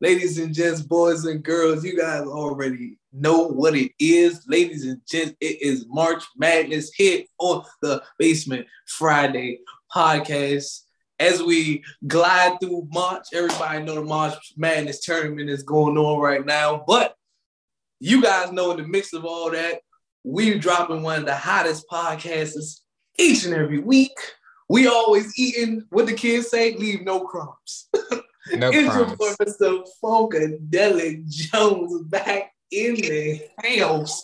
[0.00, 4.44] Ladies and gents, boys and girls, you guys already know what it is.
[4.48, 9.60] Ladies and gents, it is March Madness hit on the Basement Friday
[9.94, 10.80] podcast.
[11.20, 16.44] As we glide through March, everybody know the March Madness tournament is going on right
[16.44, 16.82] now.
[16.88, 17.14] But
[18.00, 19.80] you guys know in the mix of all that,
[20.24, 22.80] we're dropping one of the hottest podcasts
[23.16, 24.18] each and every week.
[24.68, 27.88] We always eating what the kids say, leave no crumbs.
[28.52, 29.88] No it's your boy, Mr.
[30.02, 33.40] Funkadelic Jones back in the
[33.78, 34.22] house.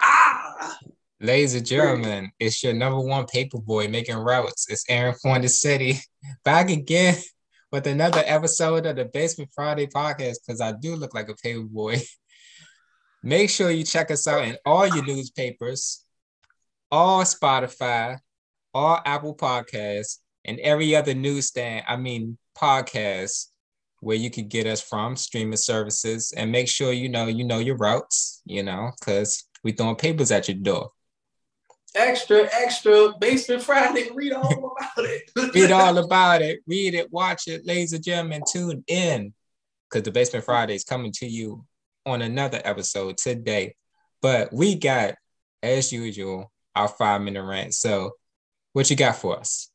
[0.00, 0.78] Ah.
[1.20, 4.70] Ladies and gentlemen, it's your number one paper boy making routes.
[4.70, 5.98] It's Aaron City
[6.44, 7.16] back again
[7.72, 11.62] with another episode of the Basement Friday podcast because I do look like a paper
[11.62, 12.00] boy.
[13.24, 16.04] Make sure you check us out in all your newspapers,
[16.92, 18.18] all Spotify,
[18.72, 21.84] all Apple Podcasts, and every other newsstand.
[21.88, 23.46] I mean, podcast
[24.00, 27.58] where you could get us from streaming services and make sure you know you know
[27.58, 30.90] your routes, you know, because we throwing papers at your door.
[31.94, 34.10] Extra, extra, basement Friday.
[34.12, 35.54] Read all about it.
[35.54, 36.60] read all about it.
[36.66, 38.42] Read it, watch it, ladies and gentlemen.
[38.50, 39.32] Tune in
[39.88, 41.64] because the Basement Friday is coming to you
[42.04, 43.74] on another episode today.
[44.20, 45.14] But we got,
[45.62, 47.74] as usual, our five minute rant.
[47.74, 48.12] So,
[48.72, 49.70] what you got for us?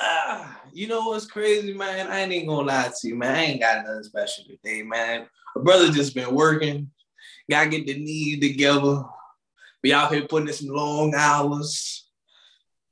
[0.00, 2.08] Ah, you know what's crazy, man?
[2.08, 3.34] I ain't even gonna lie to you, man.
[3.34, 5.26] I ain't got nothing special today, man.
[5.54, 6.90] My brother just been working.
[7.50, 9.04] Gotta get the knees together.
[9.82, 12.06] Be out here putting in some long hours.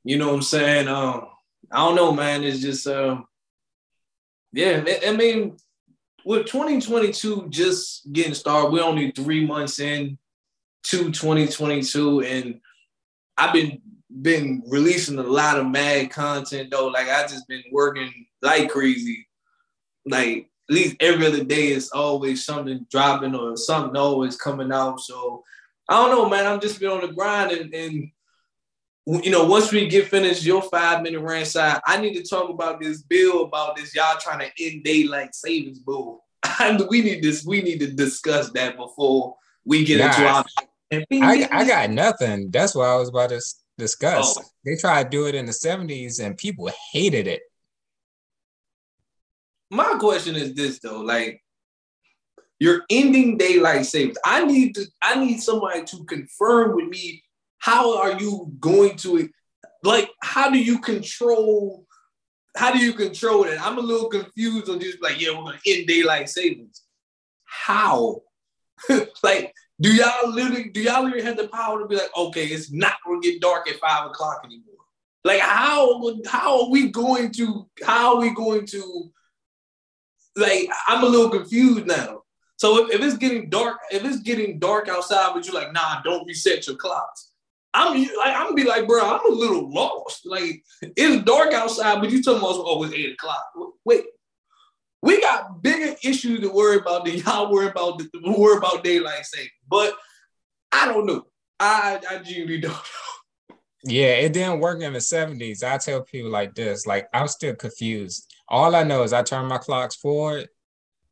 [0.04, 0.88] You know what I'm saying?
[0.88, 1.27] Um,
[1.70, 2.44] I don't know, man.
[2.44, 3.27] It's just um,
[4.52, 5.56] yeah, I mean,
[6.24, 10.18] with 2022 just getting started, we're only three months in
[10.84, 12.60] to 2022, and
[13.36, 13.82] I've been
[14.22, 16.86] been releasing a lot of mad content though.
[16.89, 19.27] Like I just been working like crazy.
[20.06, 25.00] Like at least every other day is always something dropping or something always coming out.
[25.00, 25.45] So
[25.89, 26.47] I don't know, man.
[26.47, 28.11] I'm just been on the grind and, and
[29.24, 32.51] you know, once we get finished your five minute rant side, I need to talk
[32.51, 36.24] about this bill about this y'all trying to end daylight savings bill.
[36.89, 37.45] we need this.
[37.45, 40.45] We need to discuss that before we get nah, into our.
[40.92, 42.51] I, I got nothing.
[42.51, 43.40] That's what I was about to
[43.79, 44.37] discuss.
[44.39, 44.42] Oh.
[44.64, 47.42] They tried to do it in the 70s and people hated it.
[49.70, 51.42] My question is this though, like
[52.59, 54.19] you're ending daylight savings.
[54.25, 57.23] I need to I need somebody to confirm with me
[57.59, 59.29] how are you going to
[59.83, 61.87] like how do you control
[62.57, 63.61] how do you control it?
[63.61, 66.83] I'm a little confused on just like, yeah, we're gonna end daylight savings.
[67.45, 68.23] How?
[69.23, 72.73] like do y'all literally do y'all literally have the power to be like, okay, it's
[72.73, 74.75] not gonna get dark at five o'clock anymore?
[75.25, 79.13] Like how how are we going to how are we going to
[80.37, 82.23] like I'm a little confused now.
[82.59, 86.01] So if, if it's getting dark, if it's getting dark outside, but you're like, nah,
[86.03, 87.33] don't reset your clocks.
[87.75, 90.25] I'm like, I'm gonna be like, bro, I'm a little lost.
[90.25, 93.45] Like it's dark outside, but you talking about oh, it's eight o'clock.
[93.85, 94.05] Wait,
[95.06, 99.48] we got bigger issues to worry about than y'all worry about worry about daylight saving.
[99.68, 99.94] But
[100.72, 101.27] I don't know.
[101.58, 103.56] I I genuinely don't know.
[103.84, 105.62] Yeah, it didn't work in the 70s.
[105.62, 108.34] I tell people like this, like I'm still confused.
[108.48, 110.48] All I know is I turn my clocks forward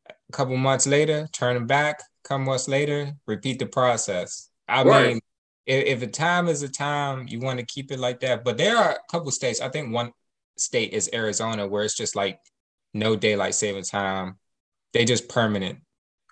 [0.09, 4.51] a couple months later, turn them back, a couple months later, repeat the process.
[4.67, 5.09] I right.
[5.09, 5.21] mean,
[5.67, 8.43] if, if a time is a time, you want to keep it like that.
[8.43, 10.13] But there are a couple states, I think one
[10.57, 12.41] state is Arizona, where it's just like
[12.95, 14.39] no daylight saving time.
[14.93, 15.81] They just permanent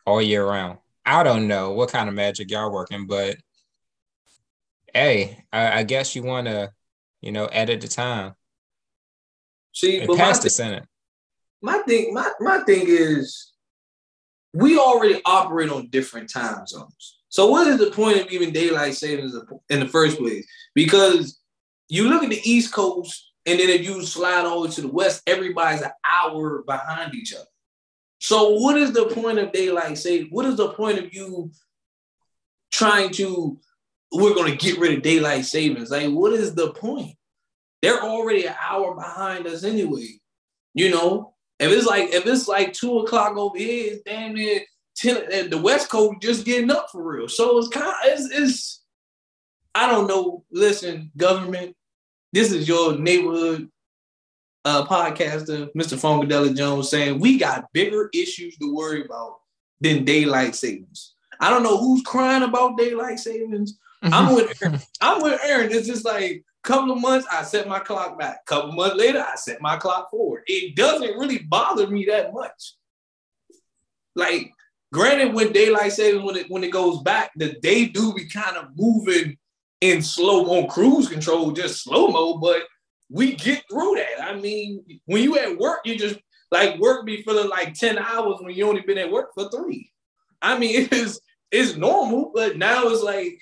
[0.06, 0.78] all year round.
[1.04, 3.36] I don't know what kind of magic y'all working, but
[4.94, 6.70] hey, I, I guess you want to,
[7.20, 8.34] you know, edit the time.
[9.72, 10.84] See, but pass the Senate.
[11.60, 13.52] My thing, my my thing is,
[14.52, 17.18] we already operate on different time zones.
[17.28, 19.34] So what is the point of even daylight savings
[19.70, 20.46] in the first place?
[20.74, 21.40] Because
[21.88, 25.22] you look at the East Coast and then if you slide over to the west,
[25.26, 27.44] everybody's an hour behind each other.
[28.20, 30.28] So what is the point of daylight saving?
[30.30, 31.50] What is the point of you
[32.70, 33.58] trying to
[34.12, 35.90] we're gonna get rid of daylight savings?
[35.90, 37.16] Like, what is the point?
[37.80, 40.20] They're already an hour behind us anyway.
[40.74, 44.60] You know, if it's like if it's like two o'clock over here, it's damn near
[44.94, 45.50] ten.
[45.50, 47.28] The West Coast just getting up for real.
[47.28, 48.84] So it's kind of it's, it's
[49.74, 50.44] I don't know.
[50.52, 51.74] Listen, government,
[52.32, 53.68] this is your neighborhood
[54.64, 55.98] uh, podcaster, Mr.
[55.98, 59.40] Funkadelic Jones, saying we got bigger issues to worry about
[59.80, 61.14] than daylight savings.
[61.40, 63.78] I don't know who's crying about daylight savings.
[64.02, 64.80] I'm with Aaron.
[65.00, 65.72] I'm with Aaron.
[65.72, 68.46] It's just like couple of months, I set my clock back.
[68.46, 70.44] Couple months later, I set my clock forward.
[70.46, 72.74] It doesn't really bother me that much.
[74.14, 74.52] Like,
[74.92, 78.56] granted, when daylight savings when it when it goes back, the day do be kind
[78.56, 79.36] of moving
[79.82, 82.62] in slow on cruise control, just slow mo, but
[83.10, 84.22] we get through that.
[84.24, 86.18] I mean, when you at work, you just
[86.52, 89.90] like work be feeling like 10 hours when you only been at work for three.
[90.40, 91.20] I mean, it's
[91.50, 93.38] it's normal, but now it's like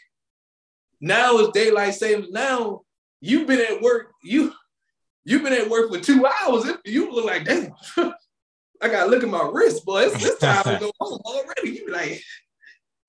[1.01, 2.31] now it's daylight savings.
[2.31, 2.81] Now
[3.21, 4.55] you've been at work, you
[5.25, 6.65] you've been at work for two hours.
[6.87, 7.75] You look like damn.
[8.83, 10.05] I gotta look at my wrist, boy.
[10.05, 11.71] It's this time to go home already.
[11.71, 12.23] You be like,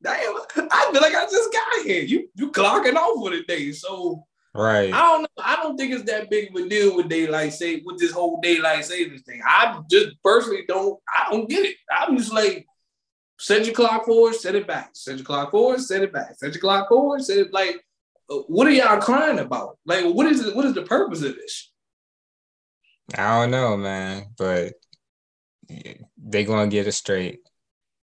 [0.03, 0.35] damn,
[0.71, 2.03] I feel like I just got here.
[2.03, 3.71] You you clocking off for the day.
[3.71, 4.93] So right.
[4.93, 5.43] I don't know.
[5.43, 8.39] I don't think it's that big of a deal with daylight save with this whole
[8.41, 9.41] daylight savings thing.
[9.45, 10.99] I just personally don't.
[11.09, 11.75] I don't get it.
[11.91, 12.65] I'm just like,
[13.39, 14.91] set your clock forward, set it back.
[14.93, 16.35] Set your clock forward, set it back.
[16.37, 17.83] Set your clock forward, set it like.
[18.29, 19.77] Uh, what are y'all crying about?
[19.85, 20.55] Like, what is it?
[20.55, 21.71] What is the purpose of this?
[23.17, 24.73] I don't know, man, but
[26.17, 27.39] they gonna get it straight.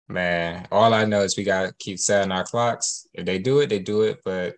[0.09, 3.07] Man, all I know is we gotta keep setting our clocks.
[3.15, 4.21] If they do it, they do it.
[4.25, 4.57] But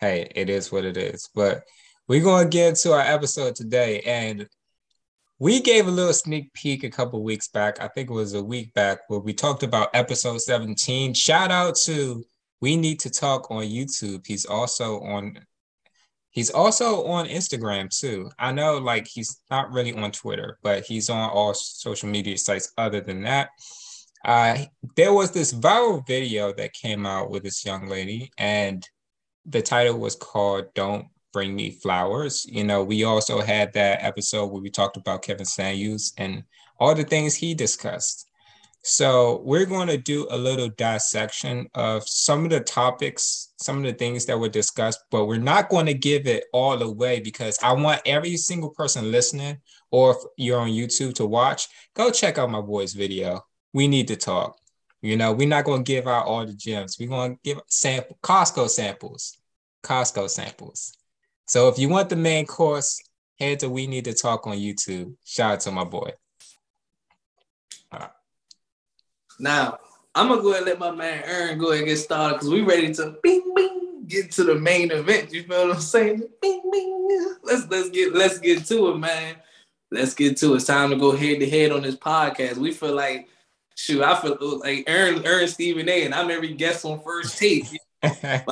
[0.00, 1.28] hey, it is what it is.
[1.34, 1.64] But
[2.08, 4.48] we're gonna get to our episode today, and
[5.38, 7.80] we gave a little sneak peek a couple weeks back.
[7.80, 11.14] I think it was a week back where we talked about episode 17.
[11.14, 12.24] Shout out to
[12.60, 14.26] We Need to Talk on YouTube.
[14.26, 15.38] He's also on
[16.30, 18.30] He's also on Instagram too.
[18.38, 22.72] I know like he's not really on Twitter, but he's on all social media sites
[22.78, 23.50] other than that.
[24.24, 24.64] Uh,
[24.96, 28.86] there was this viral video that came out with this young lady, and
[29.46, 32.44] the title was called Don't Bring Me Flowers.
[32.48, 36.44] You know, we also had that episode where we talked about Kevin Samuels and
[36.78, 38.26] all the things he discussed.
[38.82, 43.82] So we're going to do a little dissection of some of the topics, some of
[43.82, 47.58] the things that were discussed, but we're not going to give it all away because
[47.62, 49.58] I want every single person listening,
[49.90, 53.44] or if you're on YouTube to watch, go check out my boy's video.
[53.72, 54.58] We need to talk.
[55.02, 56.96] You know, we're not to give out all the gems.
[57.00, 59.38] We're to give sample Costco samples,
[59.82, 60.92] Costco samples.
[61.46, 63.00] So if you want the main course,
[63.38, 65.14] head to We Need to Talk on YouTube.
[65.24, 66.10] Shout out to my boy.
[69.40, 69.78] Now,
[70.14, 72.50] I'm gonna go ahead and let my man Aaron go ahead and get started because
[72.50, 75.32] we ready to bing bing get to the main event.
[75.32, 76.22] You feel what I'm saying?
[76.42, 77.36] Bing bing.
[77.42, 79.36] Let's let's get let's get to it, man.
[79.90, 80.56] Let's get to it.
[80.56, 82.58] It's time to go head to head on this podcast.
[82.58, 83.28] We feel like
[83.80, 86.04] shoot, I feel like Aaron Aaron Stephen A.
[86.04, 87.66] and I'm every guest on first take.
[88.02, 88.44] Aaron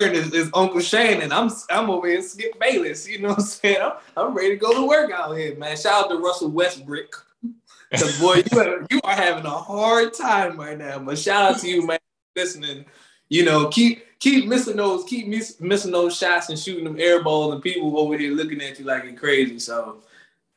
[0.00, 1.32] is, is, Uncle Shannon.
[1.32, 3.08] I'm I'm over here Skip Bayless.
[3.08, 3.80] You know what I'm saying?
[3.80, 5.76] I'm, I'm ready to go to work out here, man.
[5.76, 7.24] Shout out to Russell Westbrook.
[7.94, 10.98] Cause boy, you are, you are having a hard time right now.
[10.98, 11.98] But shout out to you, man,
[12.34, 12.84] listening.
[13.28, 17.22] You know, keep keep missing those, keep miss, missing those shots and shooting them air
[17.22, 19.58] balls, and people over here looking at you like you're crazy.
[19.58, 20.02] So,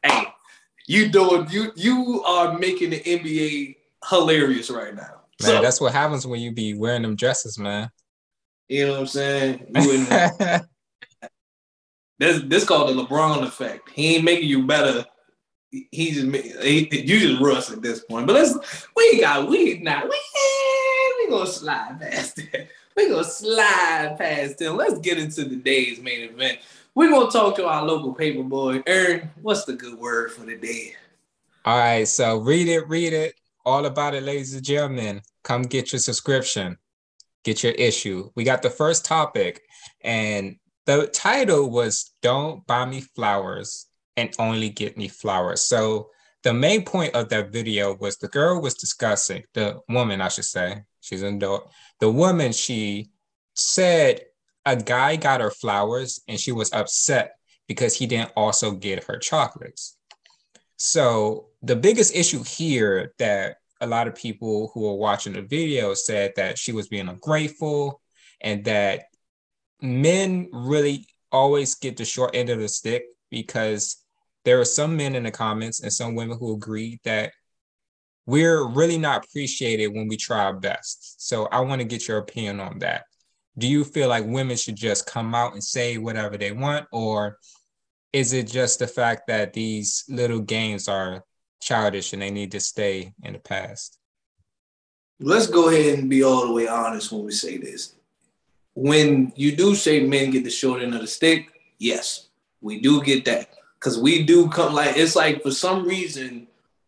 [0.04, 0.26] hey,
[0.88, 5.22] you doing you you are making the NBA hilarious right now.
[5.42, 7.90] Man, so, that's what happens when you be wearing them dresses, man.
[8.68, 9.66] You know what I'm saying?
[12.20, 13.90] this this called the LeBron effect.
[13.92, 15.06] He ain't making you better
[15.72, 18.28] he just he, you just rust at this point.
[18.28, 20.20] But let's we got we not we
[21.20, 22.68] we gonna slide past that.
[22.96, 24.78] We gonna slide past them.
[24.78, 26.60] Let's get into the day's main event.
[26.96, 28.82] We're gonna talk to our local paper boy.
[28.88, 30.96] Aaron, what's the good word for the day?
[31.66, 33.36] All right, so read it, read it,
[33.66, 35.22] all about it, ladies and gentlemen.
[35.44, 36.78] Come get your subscription,
[37.44, 38.30] get your issue.
[38.36, 39.62] We got the first topic,
[40.02, 43.90] and the title was "Don't Buy Me Flowers."
[44.20, 45.62] and only get me flowers.
[45.62, 46.10] So
[46.44, 50.46] the main point of that video was the girl was discussing, the woman, I should
[50.46, 51.72] say, she's an adult.
[52.00, 53.12] The woman, she
[53.56, 54.22] said
[54.66, 57.36] a guy got her flowers and she was upset
[57.68, 59.96] because he didn't also get her chocolates.
[60.82, 65.94] So the biggest issue here that a lot of people who are watching the video
[65.94, 68.02] said that she was being ungrateful
[68.40, 69.04] and that
[69.82, 73.98] men really always get the short end of the stick because
[74.46, 77.34] there are some men in the comments and some women who agree that
[78.26, 81.22] we're really not appreciated when we try our best.
[81.28, 83.04] So I want to get your opinion on that.
[83.58, 87.38] Do you feel like women should just come out and say whatever they want, or
[88.14, 91.24] is it just the fact that these little games are
[91.62, 93.98] childish and they need to stay in the past?
[95.20, 97.96] Let's go ahead and be all the way honest when we say this.
[98.74, 101.48] When you do say men get the short end of the stick,
[101.78, 102.30] yes,
[102.62, 106.48] we do get that because we do come like it's like for some reason.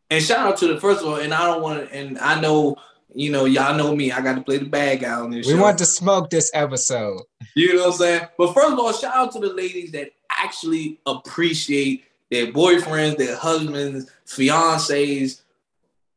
[0.10, 2.40] And shout out to the first of all, and I don't want to, and I
[2.40, 2.78] know
[3.14, 4.12] you know, y'all know me.
[4.12, 5.48] I got to play the bad guy on this.
[5.48, 5.62] We show.
[5.62, 7.22] want to smoke this episode.
[7.56, 8.28] You know what I'm saying?
[8.38, 13.36] But first of all, shout out to the ladies that actually appreciate their boyfriends, their
[13.36, 15.42] husbands, fiancés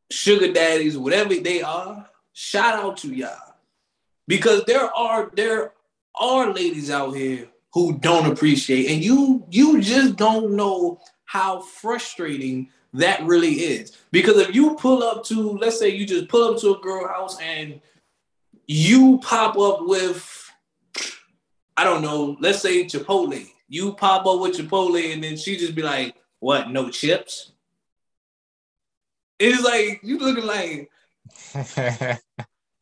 [0.09, 3.55] sugar daddies, whatever they are, shout out to y'all.
[4.27, 5.73] Because there are there
[6.15, 12.69] are ladies out here who don't appreciate, and you you just don't know how frustrating
[12.93, 13.97] that really is.
[14.11, 17.07] Because if you pull up to, let's say you just pull up to a girl
[17.07, 17.81] house and
[18.67, 20.51] you pop up with,
[21.75, 23.51] I don't know, let's say Chipotle.
[23.67, 27.51] You pop up with Chipotle and then she just be like, what, no chips?
[29.39, 30.89] It's like, you looking like,
[31.55, 32.19] I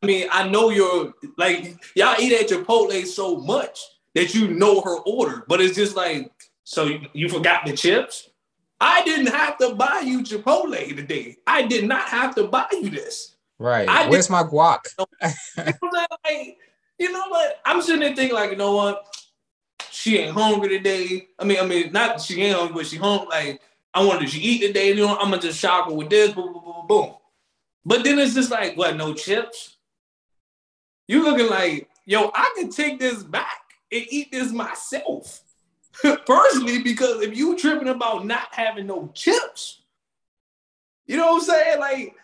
[0.06, 3.80] mean, I know you're like, y'all eat at Chipotle so much
[4.14, 6.30] that you know her order, but it's just like,
[6.64, 8.30] so you, you forgot the chips?
[8.80, 11.36] I didn't have to buy you Chipotle today.
[11.46, 13.36] I did not have to buy you this.
[13.58, 13.88] Right.
[13.88, 14.80] I Where's my guac?
[15.22, 16.58] like,
[16.98, 17.60] you know what?
[17.64, 19.06] I'm sitting there thinking, like, you know what?
[19.94, 21.28] She ain't hungry today.
[21.38, 23.28] I mean, I mean, not she ain't hungry, but she hungry.
[23.28, 23.62] Like,
[23.94, 24.88] I wanted to eat today.
[24.88, 27.14] You know, I'm gonna just shock her with this, boom, boom, boom, boom.
[27.84, 28.96] But then it's just like, what?
[28.96, 29.76] No chips?
[31.06, 33.60] You looking like, yo, I can take this back
[33.92, 35.42] and eat this myself.
[36.26, 39.82] Personally, because if you tripping about not having no chips,
[41.06, 41.78] you know what I'm saying?
[41.78, 42.16] Like,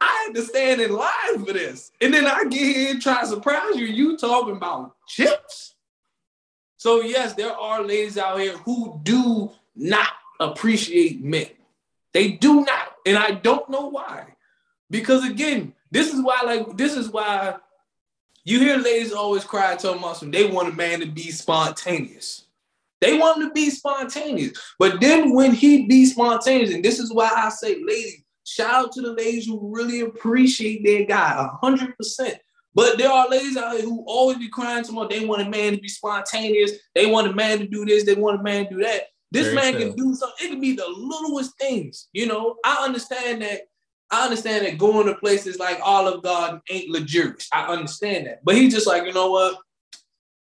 [0.00, 1.92] I had to stand in line for this.
[2.00, 3.84] And then I get here and try to surprise you.
[3.84, 5.75] You talking about chips.
[6.76, 10.08] So, yes, there are ladies out here who do not
[10.40, 11.48] appreciate men.
[12.12, 12.92] They do not.
[13.04, 14.26] And I don't know why.
[14.90, 17.56] Because again, this is why, like, this is why
[18.44, 22.44] you hear ladies always cry to them, they want a man to be spontaneous.
[23.00, 24.52] They want him to be spontaneous.
[24.78, 28.92] But then when he be spontaneous, and this is why I say, ladies, shout out
[28.92, 32.38] to the ladies who really appreciate their guy, hundred percent.
[32.76, 35.06] But there are ladies out here who always be crying to me.
[35.08, 36.72] They want a man to be spontaneous.
[36.94, 38.04] They want a man to do this.
[38.04, 39.04] They want a man to do that.
[39.30, 39.80] This Very man true.
[39.80, 40.46] can do something.
[40.46, 42.08] It can be the littlest things.
[42.12, 43.62] You know, I understand that.
[44.10, 47.48] I understand that going to places like Olive Garden ain't luxurious.
[47.50, 48.44] I understand that.
[48.44, 49.58] But he's just like, you know what?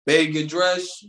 [0.06, 1.06] Babe, get dressed.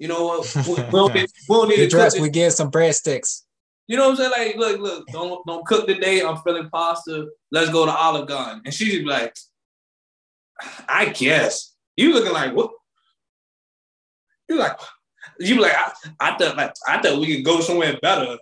[0.00, 0.56] You know what?
[0.68, 3.44] We, don't need, we don't need dress, we get some breadsticks.
[3.86, 4.32] You know what I'm saying?
[4.32, 6.20] Like, look, look, don't don't cook today.
[6.20, 7.28] I'm feeling pasta.
[7.52, 8.60] Let's go to Olive Garden.
[8.66, 9.34] And she's like,
[10.88, 11.74] I guess.
[11.96, 12.70] You looking like what?
[14.48, 14.78] You like
[15.38, 18.38] you like I, I thought like I thought we could go somewhere better.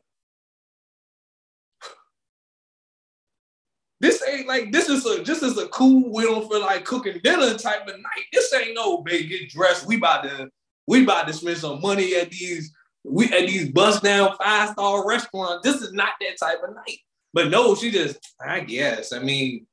[4.01, 7.21] This ain't like this is a just is a cool we don't feel like cooking
[7.23, 8.25] dinner type of night.
[8.33, 9.87] This ain't no baby get dressed.
[9.87, 10.49] We about to
[10.87, 12.73] we about to spend some money at these
[13.05, 15.63] we at these bust down five star restaurants.
[15.65, 16.99] This is not that type of night.
[17.33, 19.13] But no, she just I guess.
[19.13, 19.67] I mean,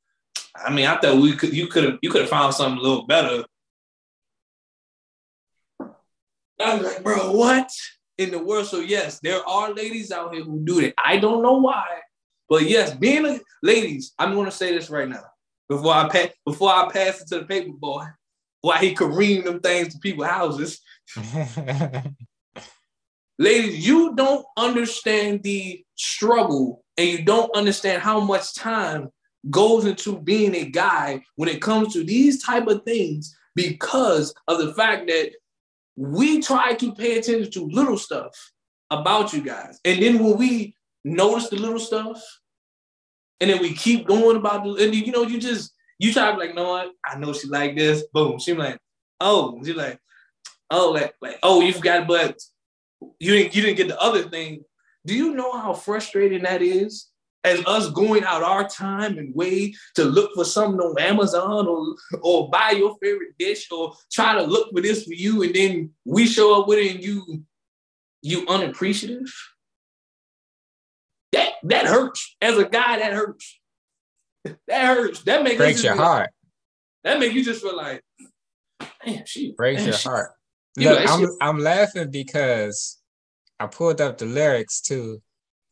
[0.55, 2.81] I mean, I thought we could you could have you could have found something a
[2.81, 3.43] little better.
[6.59, 7.69] I was like, bro, what
[8.17, 8.67] in the world?
[8.67, 10.93] So yes, there are ladies out here who do that.
[11.03, 11.85] I don't know why,
[12.47, 15.23] but yes, being a ladies, I'm gonna say this right now
[15.67, 18.05] before I pass before I pass it to the paper boy,
[18.61, 20.81] why he careened them things to people's houses.
[23.39, 29.09] Ladies, you don't understand the struggle and you don't understand how much time
[29.49, 34.59] goes into being a guy when it comes to these type of things because of
[34.59, 35.31] the fact that
[35.95, 38.51] we try to pay attention to little stuff
[38.89, 39.79] about you guys.
[39.85, 42.21] And then when we notice the little stuff,
[43.41, 46.37] and then we keep going about the, and you know, you just you try to
[46.37, 46.91] be like, no, what?
[47.05, 48.03] I know she like this.
[48.13, 48.39] Boom.
[48.39, 48.79] She like,
[49.19, 49.99] oh, she like,
[50.71, 52.39] oh, like, like, oh, you forgot, but
[53.19, 54.63] you didn't you didn't get the other thing.
[55.05, 57.07] Do you know how frustrating that is?
[57.45, 61.95] As us going out our time and way to look for something on Amazon or
[62.21, 65.89] or buy your favorite dish or try to look for this for you, and then
[66.05, 67.43] we show up with it and you
[68.21, 69.29] you unappreciative.
[71.33, 72.35] That that hurts.
[72.41, 73.59] As a guy, that hurts.
[74.67, 75.21] That hurts.
[75.23, 76.29] That makes breaks your heart.
[77.03, 78.01] That makes you just feel like,
[79.05, 80.31] man, she breaks man, your she, heart.
[80.77, 83.01] Look, I'm I'm laughing because
[83.59, 85.21] I pulled up the lyrics to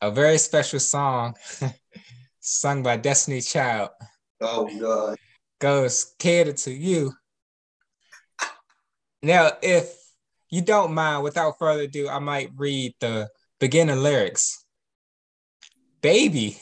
[0.02, 1.34] a very special song
[2.40, 3.90] sung by Destiny Child.
[4.40, 5.16] Oh God.
[5.60, 7.12] Goes catered to you.
[9.22, 9.94] Now, if
[10.50, 13.30] you don't mind, without further ado, I might read the
[13.60, 14.64] beginning lyrics.
[16.00, 16.58] Baby,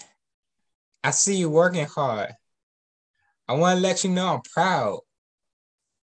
[1.03, 2.35] I see you working hard.
[3.49, 5.01] I want to let you know I'm proud.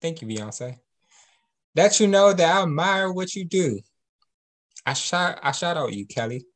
[0.00, 0.78] Thank you, Beyonce.
[1.74, 3.80] Let you know that I admire what you do.
[4.86, 6.46] I shout, I shout out you, Kelly.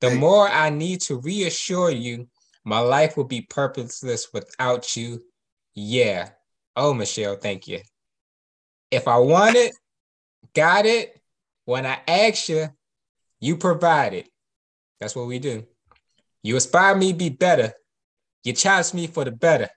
[0.00, 0.18] The hey.
[0.18, 2.28] more I need to reassure you,
[2.64, 5.22] my life will be purposeless without you.
[5.74, 6.30] Yeah.
[6.74, 7.80] Oh, Michelle, thank you.
[8.90, 9.74] If I want it,
[10.54, 11.18] got it.
[11.64, 12.68] When I ask you,
[13.40, 14.28] you provide it.
[15.00, 15.64] That's what we do.
[16.42, 17.72] You inspire me to be better.
[18.44, 19.68] You challenge me for the better.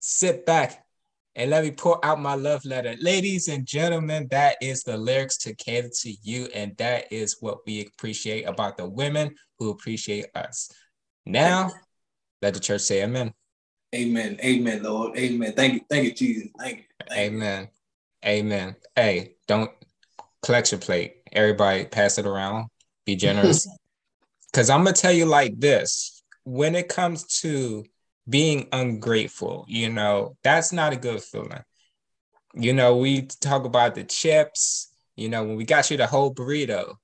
[0.00, 0.85] Sit back
[1.36, 2.96] and let me pour out my love letter.
[2.98, 7.58] Ladies and gentlemen, that is the lyrics to cater to you, and that is what
[7.66, 10.72] we appreciate about the women who appreciate us.
[11.26, 11.70] Now,
[12.40, 13.34] let the church say amen.
[13.94, 14.38] Amen.
[14.42, 15.16] Amen, Lord.
[15.18, 15.52] Amen.
[15.52, 15.80] Thank you.
[15.90, 16.48] Thank you, Jesus.
[16.58, 16.84] Thank you.
[17.08, 17.68] Thank amen.
[18.24, 18.30] You.
[18.30, 18.76] Amen.
[18.96, 19.70] Hey, don't
[20.42, 21.16] collect your plate.
[21.32, 22.66] Everybody pass it around.
[23.04, 23.68] Be generous.
[24.52, 27.84] Because I'm going to tell you like this when it comes to
[28.28, 31.62] being ungrateful, you know, that's not a good feeling.
[32.54, 36.34] You know, we talk about the chips, you know, when we got you the whole
[36.34, 36.94] burrito,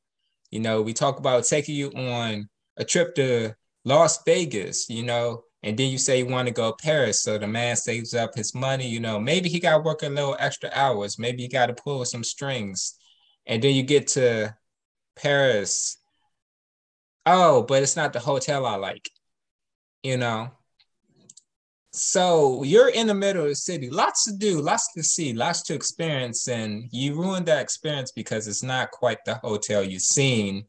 [0.50, 5.44] you know, we talk about taking you on a trip to Las Vegas, you know,
[5.62, 7.22] and then you say you want to go to Paris.
[7.22, 10.36] So the man saves up his money, you know, maybe he got work a little
[10.38, 12.98] extra hours, maybe you got to pull some strings.
[13.46, 14.56] And then you get to
[15.16, 15.98] Paris.
[17.26, 19.10] Oh, but it's not the hotel I like,
[20.02, 20.50] you know.
[21.94, 25.62] So you're in the middle of the city, lots to do, lots to see, lots
[25.64, 30.64] to experience, and you ruined that experience because it's not quite the hotel you've seen.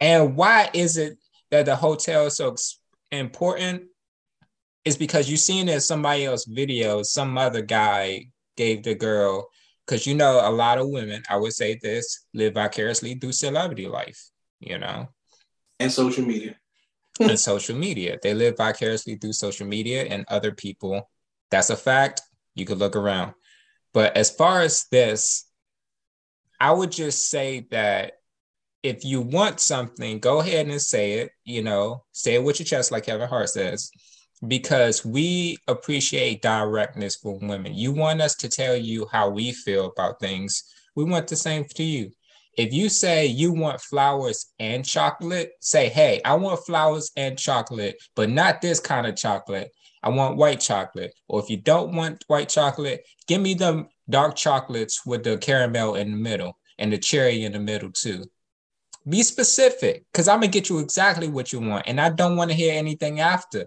[0.00, 1.18] And why is it
[1.50, 2.54] that the hotel is so
[3.10, 3.84] important?
[4.84, 8.26] Is because you've seen it somebody else's video, some other guy
[8.56, 9.48] gave the girl,
[9.84, 13.88] because you know a lot of women, I would say this, live vicariously through celebrity
[13.88, 15.08] life, you know,
[15.80, 16.54] and social media
[17.20, 18.18] and social media.
[18.22, 21.08] They live vicariously through social media and other people.
[21.50, 22.22] That's a fact.
[22.54, 23.34] You could look around.
[23.92, 25.46] But as far as this,
[26.60, 28.14] I would just say that
[28.82, 32.66] if you want something, go ahead and say it, you know, say it with your
[32.66, 33.90] chest, like Kevin Hart says,
[34.46, 37.74] because we appreciate directness for women.
[37.74, 40.62] You want us to tell you how we feel about things.
[40.94, 42.10] We want the same to you
[42.56, 47.96] if you say you want flowers and chocolate, say, hey, I want flowers and chocolate,
[48.14, 49.70] but not this kind of chocolate.
[50.02, 51.14] I want white chocolate.
[51.28, 55.96] Or if you don't want white chocolate, give me the dark chocolates with the caramel
[55.96, 58.24] in the middle and the cherry in the middle too.
[59.08, 61.86] Be specific because I'm gonna get you exactly what you want.
[61.86, 63.66] And I don't want to hear anything after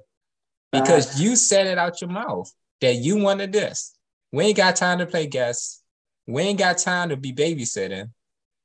[0.71, 3.95] because uh, you said it out your mouth that you wanted this.
[4.31, 5.81] We ain't got time to play guests.
[6.27, 8.09] We ain't got time to be babysitting.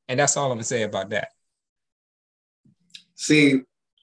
[0.08, 1.28] And that's all I'm gonna say about that.
[3.14, 3.62] See,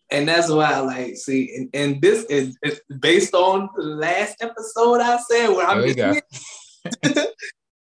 [0.10, 4.42] and that's why I like see, and, and this is, is, based on the last
[4.42, 5.98] episode I said where I'm oh, just
[7.16, 7.26] go.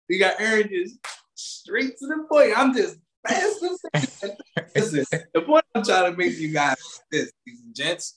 [0.09, 0.99] we got Aaron just
[1.35, 2.53] straight to the point.
[2.57, 3.63] I'm just fast
[4.75, 6.77] Listen, the point I'm trying to make you guys
[7.13, 8.17] is this, gents.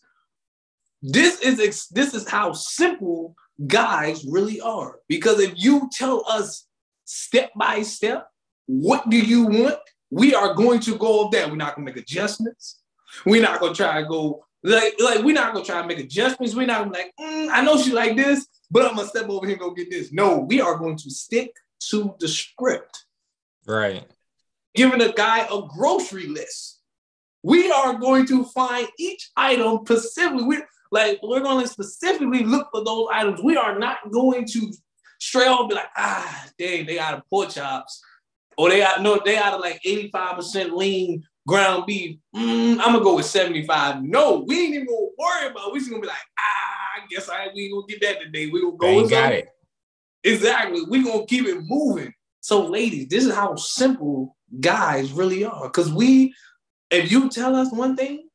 [1.02, 3.36] This is this is how simple
[3.68, 5.00] guys really are.
[5.08, 6.68] Because if you tell us
[7.06, 8.31] step by step
[8.66, 9.78] what do you want?
[10.10, 11.48] We are going to go up there.
[11.48, 12.82] We're not gonna make adjustments.
[13.26, 16.56] We're not gonna try to go like like we're not gonna try to make adjustments.
[16.56, 19.56] We're not like mm, I know she like this, but I'm gonna step over here
[19.56, 20.12] and go get this.
[20.12, 21.52] No, we are going to stick
[21.90, 23.06] to the script.
[23.66, 24.06] Right.
[24.76, 26.80] Giving a guy a grocery list.
[27.44, 30.44] We are going to find each item specifically.
[30.44, 33.42] We're like we're going to specifically look for those items.
[33.42, 34.74] We are not going to
[35.20, 38.02] stray off be like, ah, dang, they got a pork chops
[38.58, 42.18] or they got no, they out of like 85% lean ground beef.
[42.36, 44.04] Mm, I'm gonna go with 75.
[44.04, 45.68] No, we ain't even gonna worry about.
[45.68, 45.74] It.
[45.74, 48.48] We just gonna be like, ah, I guess I we ain't gonna get that today.
[48.48, 49.02] We gonna go.
[49.02, 49.40] With got something.
[49.40, 49.50] it.
[50.24, 50.82] Exactly.
[50.90, 52.14] We gonna keep it moving.
[52.42, 55.70] So, ladies, this is how simple guys really are.
[55.70, 56.34] Cause we,
[56.90, 58.28] if you tell us one thing,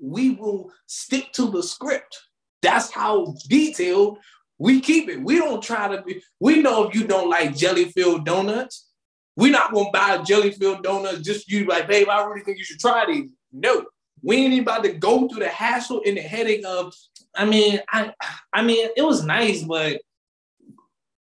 [0.00, 2.18] we will stick to the script.
[2.62, 4.18] That's how detailed
[4.58, 5.22] we keep it.
[5.22, 6.22] We don't try to be.
[6.40, 8.91] We know if you don't like jelly filled donuts,
[9.36, 12.64] we're not gonna buy jelly filled donut just you like, babe, I really think you
[12.64, 13.30] should try these.
[13.52, 13.86] No,
[14.22, 16.94] we ain't even about to go through the hassle and the headache of,
[17.34, 18.12] I mean, I
[18.52, 20.00] I mean, it was nice, but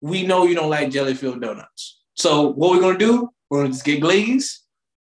[0.00, 2.00] we know you don't like jelly filled donuts.
[2.14, 4.60] So what we're gonna do, we're gonna just get glazed,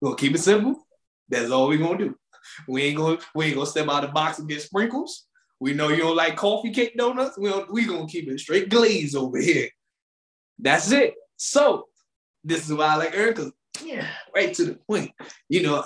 [0.01, 0.85] we're gonna keep it simple.
[1.29, 2.15] That's all we're gonna do.
[2.67, 5.25] We ain't gonna we ain't gonna step out of the box and get sprinkles.
[5.59, 7.37] We know you don't like coffee cake donuts.
[7.37, 9.69] We we gonna keep it straight glaze over here.
[10.57, 11.15] That's it.
[11.37, 11.87] So
[12.43, 13.51] this is why I like Aaron, because
[13.83, 15.11] yeah, right to the point.
[15.47, 15.83] You know,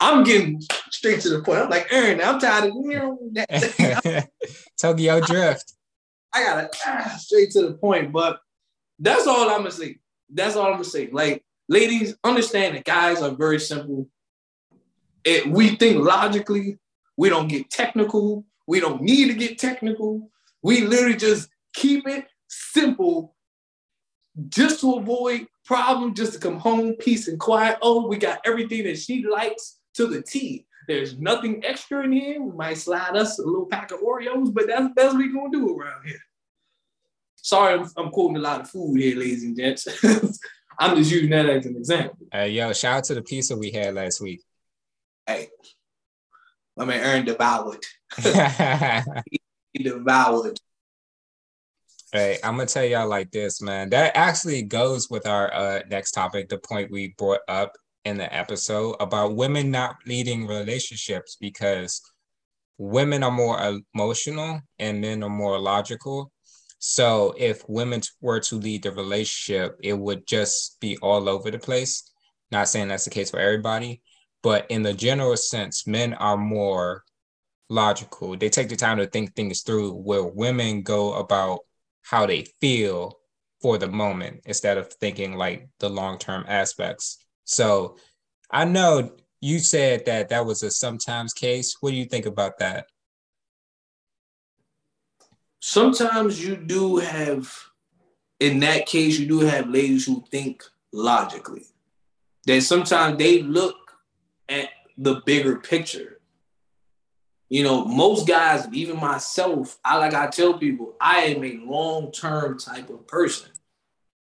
[0.00, 1.60] I'm getting straight to the point.
[1.60, 4.28] I'm like, Aaron, I'm tired of you know that.
[4.80, 5.74] Tokyo Drift.
[6.32, 8.40] I, I gotta ah, straight to the point, but
[8.98, 9.98] that's all I'm gonna say.
[10.32, 11.08] That's all I'm gonna say.
[11.10, 14.08] Like, ladies, understand that guys are very simple.
[15.24, 16.78] It, we think logically.
[17.16, 18.44] We don't get technical.
[18.66, 20.30] We don't need to get technical.
[20.62, 23.34] We literally just keep it simple
[24.48, 27.78] just to avoid problem just to come home, peace and quiet.
[27.82, 30.66] Oh, we got everything that she likes to the T.
[30.88, 32.40] There's nothing extra in here.
[32.40, 35.50] We might slide us a little pack of Oreos, but that's that's best we gonna
[35.50, 36.20] do around here.
[37.36, 39.86] Sorry, I'm, I'm quoting a lot of food here, ladies and gents.
[40.78, 42.18] I'm just using that as an example.
[42.30, 44.42] Hey, yo, shout out to the pizza we had last week.
[45.26, 45.48] Hey,
[46.78, 47.82] I mean, Aaron devoured.
[49.72, 50.58] he devoured.
[52.16, 53.90] Hey, I'm gonna tell y'all like this, man.
[53.90, 57.76] That actually goes with our uh, next topic, the point we brought up
[58.06, 62.00] in the episode about women not leading relationships because
[62.78, 66.32] women are more emotional and men are more logical.
[66.78, 71.58] So if women were to lead the relationship, it would just be all over the
[71.58, 72.10] place.
[72.50, 74.00] Not saying that's the case for everybody,
[74.42, 77.04] but in the general sense, men are more
[77.68, 78.38] logical.
[78.38, 81.60] They take the time to think things through where women go about
[82.08, 83.18] how they feel
[83.60, 87.18] for the moment instead of thinking like the long-term aspects.
[87.44, 87.96] So
[88.50, 91.76] I know you said that that was a sometimes case.
[91.80, 92.86] What do you think about that?
[95.66, 97.52] sometimes you do have,
[98.38, 101.66] in that case, you do have ladies who think logically.
[102.46, 103.76] That sometimes they look
[104.48, 106.15] at the bigger picture.
[107.48, 112.58] You know, most guys, even myself, I like I tell people, I am a long-term
[112.58, 113.50] type of person.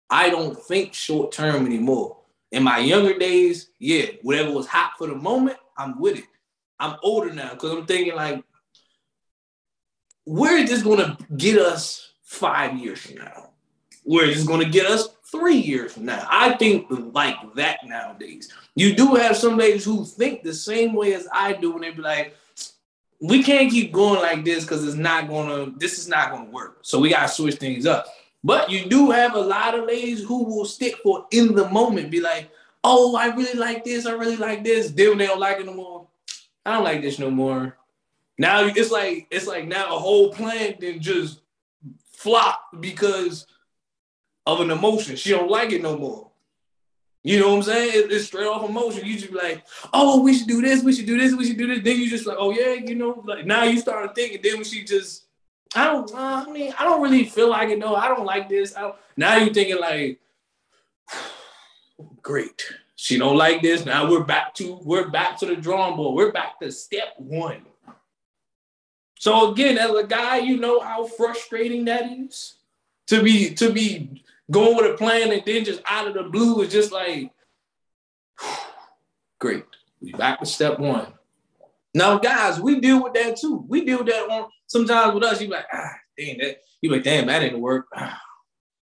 [0.09, 2.17] I don't think short-term anymore.
[2.51, 6.25] In my younger days, yeah, whatever was hot for the moment, I'm with it.
[6.79, 8.43] I'm older now because I'm thinking like
[10.25, 13.49] where is this going to get us five years from now?
[14.03, 16.27] Where is this going to get us three years from now?
[16.29, 18.51] I think like that nowadays.
[18.75, 21.91] You do have some ladies who think the same way as I do, and they
[21.91, 22.35] be like,
[23.21, 26.79] we can't keep going like this because it's not gonna, this is not gonna work.
[26.81, 28.07] So we gotta switch things up.
[28.43, 32.11] But you do have a lot of ladies who will stick for in the moment,
[32.11, 32.51] be like,
[32.83, 34.91] oh, I really like this, I really like this.
[34.91, 36.07] Then they don't like it no more,
[36.65, 37.77] I don't like this no more.
[38.37, 41.41] Now it's like it's like now a whole plan then just
[42.11, 43.47] flop because
[44.45, 45.15] of an emotion.
[45.15, 46.31] She don't like it no more.
[47.25, 47.91] You know what I'm saying?
[48.11, 49.03] it's straight off emotion.
[49.03, 51.57] You just be like, oh, we should do this, we should do this, we should
[51.57, 51.83] do this.
[51.83, 54.41] Then you just like, oh yeah, you know, like now you start thinking.
[54.43, 55.23] Then when she just,
[55.75, 57.79] I don't, uh, I mean, I don't really feel like it.
[57.79, 58.77] No, I don't like this.
[58.77, 58.93] I.
[59.17, 60.19] Now you thinking like,
[62.21, 62.63] great.
[62.95, 63.87] She don't like this.
[63.87, 66.15] Now we're back to we're back to the drawing board.
[66.15, 67.65] We're back to step one.
[69.17, 72.53] So again, as a guy, you know how frustrating that is
[73.07, 76.61] to be to be going with a plan and then just out of the blue
[76.61, 77.31] is just like
[79.39, 79.65] great.
[80.01, 81.13] We back to step one.
[81.93, 83.65] Now, guys, we deal with that too.
[83.67, 85.41] We deal with that on sometimes with us.
[85.41, 86.57] You like, ah, damn that.
[86.81, 87.87] You like, damn, that didn't work.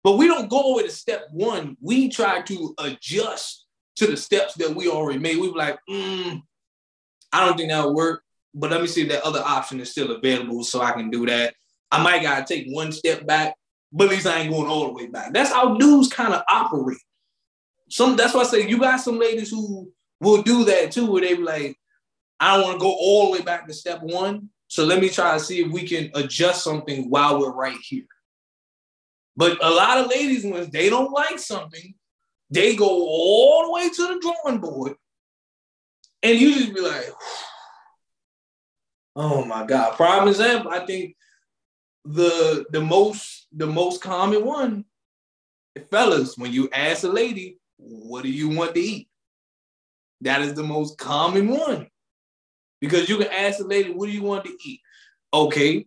[0.02, 1.76] But we don't go over to step one.
[1.82, 5.36] We try to adjust to the steps that we already made.
[5.36, 6.42] We be like, mm,
[7.34, 8.22] I don't think that'll work
[8.54, 11.26] but let me see if that other option is still available so I can do
[11.26, 11.54] that.
[11.90, 13.56] I might gotta take one step back,
[13.92, 15.32] but at least I ain't going all the way back.
[15.32, 16.98] That's how dudes kind of operate.
[17.88, 21.22] Some that's why I say you got some ladies who will do that too, where
[21.22, 21.76] they be like,
[22.38, 24.48] I don't want to go all the way back to step one.
[24.68, 28.06] So let me try to see if we can adjust something while we're right here.
[29.36, 31.94] But a lot of ladies, when they don't like something,
[32.50, 34.94] they go all the way to the drawing board.
[36.22, 37.08] And you just be like,
[39.16, 39.96] Oh my God.
[39.96, 41.16] Prime example, I think
[42.04, 44.84] the the most the most common one,
[45.90, 49.08] fellas, when you ask a lady, what do you want to eat?
[50.22, 51.88] That is the most common one.
[52.80, 54.80] Because you can ask a lady, what do you want to eat?
[55.32, 55.86] Okay.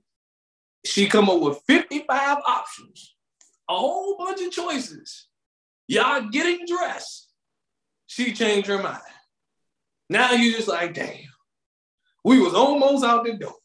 [0.85, 3.15] She come up with 55 options,
[3.69, 5.27] a whole bunch of choices.
[5.87, 7.29] Y'all getting dressed.
[8.07, 8.99] She changed her mind.
[10.09, 11.17] Now you just like, damn.
[12.23, 13.55] We was almost out the door.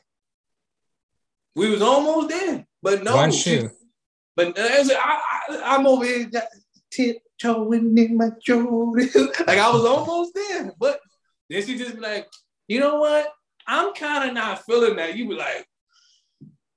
[1.59, 3.17] We was almost there, but no.
[3.17, 3.69] One shoe.
[4.37, 5.21] But uh, I,
[5.65, 6.31] I, am over here
[6.93, 9.11] tiptoeing in my Jordan.
[9.47, 11.01] like I was almost there, but
[11.51, 12.29] then she just be like,
[12.69, 13.33] you know what?
[13.67, 15.17] I'm kind of not feeling that.
[15.17, 15.67] You be like,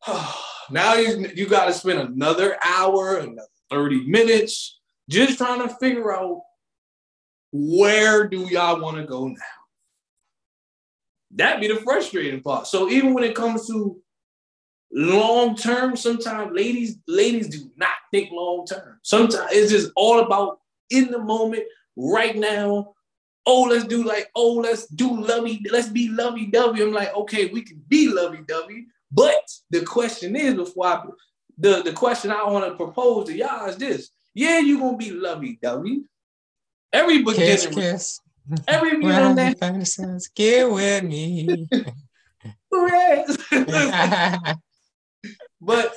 [0.08, 5.76] oh, now you you got to spend another hour, another 30 minutes, just trying to
[5.76, 6.42] figure out
[7.52, 9.36] where do y'all want to go now
[11.36, 12.68] that be the frustrating part.
[12.68, 14.02] So even when it comes to
[14.94, 19.00] long term, sometimes ladies ladies do not think long term.
[19.04, 21.64] Sometimes it's just all about in the moment,
[21.96, 22.94] right now.
[23.46, 26.84] Oh, let's do like, oh, let's do lovey, let's be lovey dovey.
[26.84, 28.86] I'm like, okay, we can be lovey dovey.
[29.12, 31.04] But the question is, before I,
[31.58, 34.12] the, the question I want to propose to y'all is this.
[34.34, 36.04] Yeah, you're gonna be lovey dovey.
[36.94, 38.20] Every beginning, kiss, kiss.
[38.68, 39.56] Every beginning.
[40.36, 41.68] Get with me.
[45.62, 45.96] but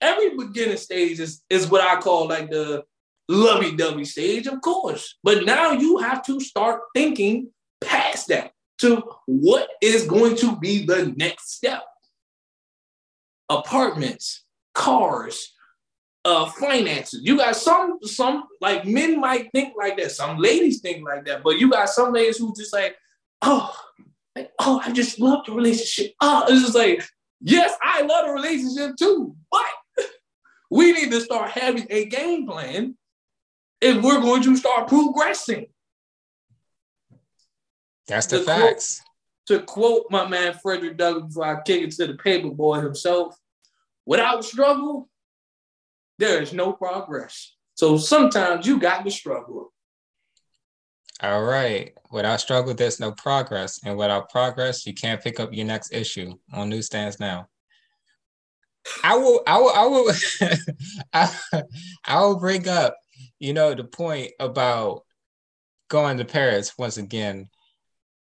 [0.00, 2.84] every beginning stage is, is what I call like the
[3.28, 5.16] lovey-dovey stage, of course.
[5.22, 10.84] But now you have to start thinking past that to what is going to be
[10.84, 11.82] the next step.
[13.48, 15.52] Apartments, cars,
[16.24, 17.20] uh, finances.
[17.22, 20.12] You got some some like men might think like that.
[20.12, 22.96] Some ladies think like that, but you got some ladies who just like,
[23.42, 23.74] oh,
[24.34, 26.14] like, oh, I just love the relationship.
[26.20, 27.04] Oh, it's just like,
[27.44, 29.66] yes, I love the relationship too, but
[30.70, 32.96] we need to start having a game plan
[33.80, 35.66] if we're going to start progressing.
[38.08, 39.00] That's the to facts.
[39.46, 42.80] Quote, to quote my man Frederick Douglass before I kick it to the paper boy
[42.80, 43.36] himself,
[44.06, 45.08] without struggle,
[46.18, 47.54] there is no progress.
[47.74, 49.72] So sometimes you got to struggle.
[51.22, 51.92] All right.
[52.10, 53.80] Without struggle, there's no progress.
[53.84, 57.48] And without progress, you can't pick up your next issue on newsstands now.
[59.02, 60.12] I will, I will, I will,
[61.12, 61.62] I,
[62.04, 62.96] I will bring up,
[63.38, 65.04] you know, the point about
[65.88, 67.48] going to Paris once again.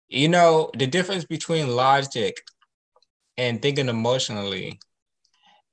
[0.08, 2.36] You know, the difference between logic
[3.36, 4.78] and thinking emotionally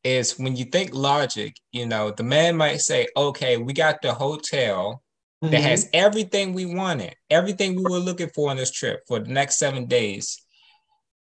[0.04, 4.14] is when you think logic, you know, the man might say, okay, we got the
[4.14, 5.03] hotel
[5.44, 5.52] mm-hmm.
[5.52, 9.30] that has everything we wanted, everything we were looking for on this trip for the
[9.30, 10.42] next seven days.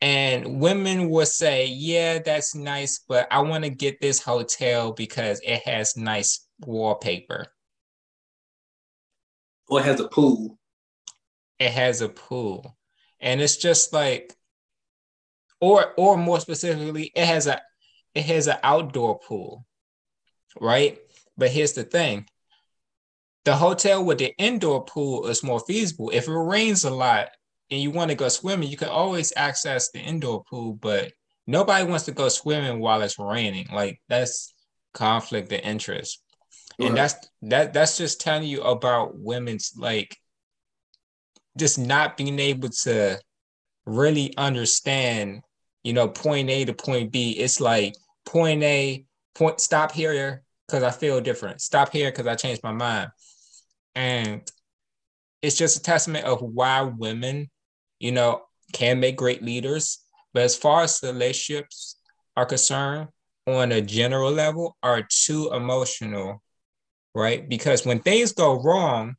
[0.01, 5.39] And women will say, yeah, that's nice, but I want to get this hotel because
[5.43, 7.47] it has nice wallpaper.
[9.69, 10.59] Or it has a pool.
[11.59, 12.77] It has a pool.
[13.19, 14.33] And it's just like,
[15.59, 17.59] or or more specifically, it has a
[18.13, 19.65] it has an outdoor pool,
[20.59, 20.99] right?
[21.35, 22.27] But here's the thing
[23.47, 26.09] the hotel with the indoor pool is more feasible.
[26.13, 27.29] If it rains a lot
[27.71, 31.13] and you want to go swimming, you can always access the indoor pool, but
[31.47, 33.69] nobody wants to go swimming while it's raining.
[33.71, 34.53] Like that's
[34.93, 36.21] conflict of interest.
[36.77, 36.89] Right.
[36.89, 40.17] And that's that that's just telling you about women's like
[41.57, 43.17] just not being able to
[43.85, 45.39] really understand,
[45.83, 47.31] you know, point A to point B.
[47.31, 49.05] It's like point A,
[49.35, 51.61] point stop here because I feel different.
[51.61, 53.09] Stop here because I changed my mind.
[53.97, 54.49] And
[55.41, 57.49] it's just a testament of why women,
[57.99, 59.97] you know, can make great leaders.
[60.35, 61.95] But as far as relationships
[62.35, 63.07] are concerned,
[63.47, 66.43] on a general level, are too emotional,
[67.15, 67.49] right?
[67.49, 69.15] Because when things go wrong,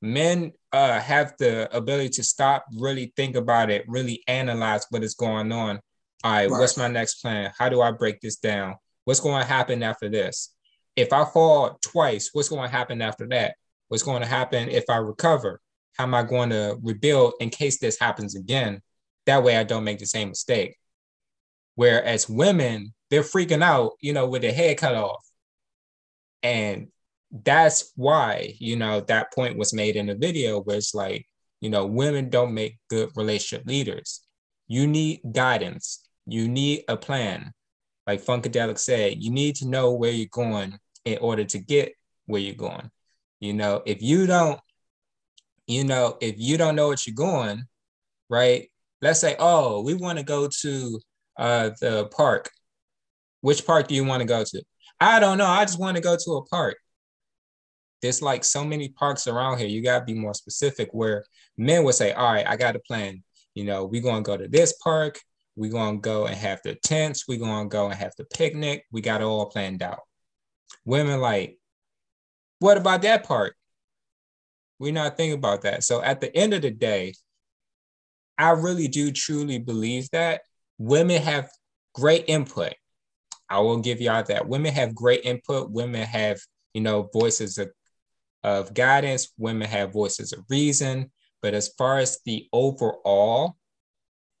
[0.00, 5.14] men uh, have the ability to stop, really think about it, really analyze what is
[5.14, 5.80] going on,
[6.24, 7.52] all right, right, what's my next plan?
[7.58, 8.76] How do I break this down?
[9.04, 10.54] What's going to happen after this?
[10.96, 13.56] If I fall twice, what's going to happen after that?
[13.88, 15.60] What's going to happen if I recover?
[15.96, 18.80] How am I going to rebuild in case this happens again?
[19.26, 20.76] That way I don't make the same mistake.
[21.74, 25.24] Whereas women, they're freaking out, you know, with their head cut off.
[26.42, 26.88] And
[27.30, 31.26] that's why, you know, that point was made in the video where it's like,
[31.60, 34.20] you know, women don't make good relationship leaders.
[34.66, 37.52] You need guidance you need a plan.
[38.06, 41.94] Like Funkadelic said, you need to know where you're going in order to get
[42.26, 42.90] where you're going.
[43.40, 44.60] You know, if you don't,
[45.66, 47.64] you know, if you don't know what you're going,
[48.28, 48.70] right?
[49.00, 51.00] Let's say, oh, we want to go to
[51.38, 52.50] uh, the park.
[53.40, 54.62] Which park do you want to go to?
[55.00, 55.46] I don't know.
[55.46, 56.76] I just want to go to a park.
[58.02, 59.68] There's like so many parks around here.
[59.68, 61.24] You got to be more specific where
[61.56, 63.22] men would say, all right, I got a plan.
[63.54, 65.20] You know, we're going to go to this park.
[65.56, 67.26] We're going to go and have the tents.
[67.28, 68.84] We're going to go and have the picnic.
[68.90, 70.00] We got it all planned out.
[70.84, 71.57] Women like,
[72.58, 73.54] what about that part?
[74.78, 75.84] We're not thinking about that.
[75.84, 77.14] So at the end of the day,
[78.36, 80.42] I really do truly believe that
[80.78, 81.50] women have
[81.94, 82.74] great input.
[83.50, 84.48] I will give y'all that.
[84.48, 85.70] Women have great input.
[85.70, 86.38] Women have,
[86.74, 87.70] you know, voices of,
[88.44, 89.32] of guidance.
[89.36, 91.10] Women have voices of reason.
[91.42, 93.56] But as far as the overall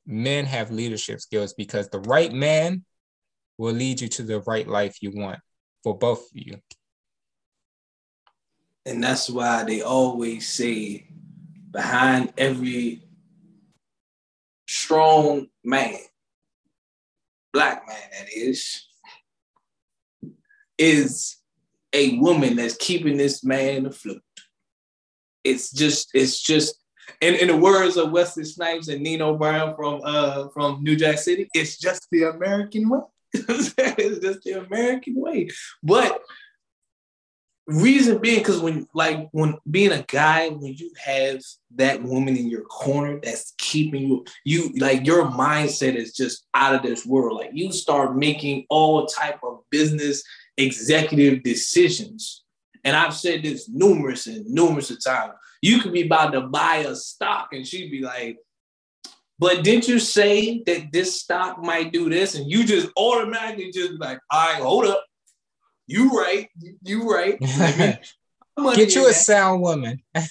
[0.06, 2.84] men have leadership skills because the right man
[3.56, 5.40] will lead you to the right life you want
[5.82, 6.56] for both of you.
[8.88, 11.06] And that's why they always say
[11.70, 13.02] behind every
[14.66, 15.98] strong man,
[17.52, 18.86] black man that is,
[20.78, 21.36] is
[21.92, 24.22] a woman that's keeping this man afloat.
[25.44, 26.74] It's just, it's just
[27.20, 31.18] in, in the words of Wesley Snipes and Nino Brown from uh from New Jack
[31.18, 33.00] City, it's just the American way.
[33.34, 35.50] it's just the American way.
[35.82, 36.22] But
[37.68, 41.38] reason being because when like when being a guy when you have
[41.76, 46.74] that woman in your corner that's keeping you you like your mindset is just out
[46.74, 47.36] of this world.
[47.36, 50.24] Like you start making all type of business
[50.56, 52.42] executive decisions.
[52.84, 55.34] And i've said this numerous and numerous of times.
[55.60, 58.38] You could be about to buy a stock and she'd be like
[59.38, 62.34] but didn't you say that this stock might do this?
[62.34, 65.04] And you just automatically just like all right hold up
[65.88, 66.48] you right.
[66.82, 67.40] You right.
[68.74, 70.02] Get you a sound woman.
[70.14, 70.22] I'm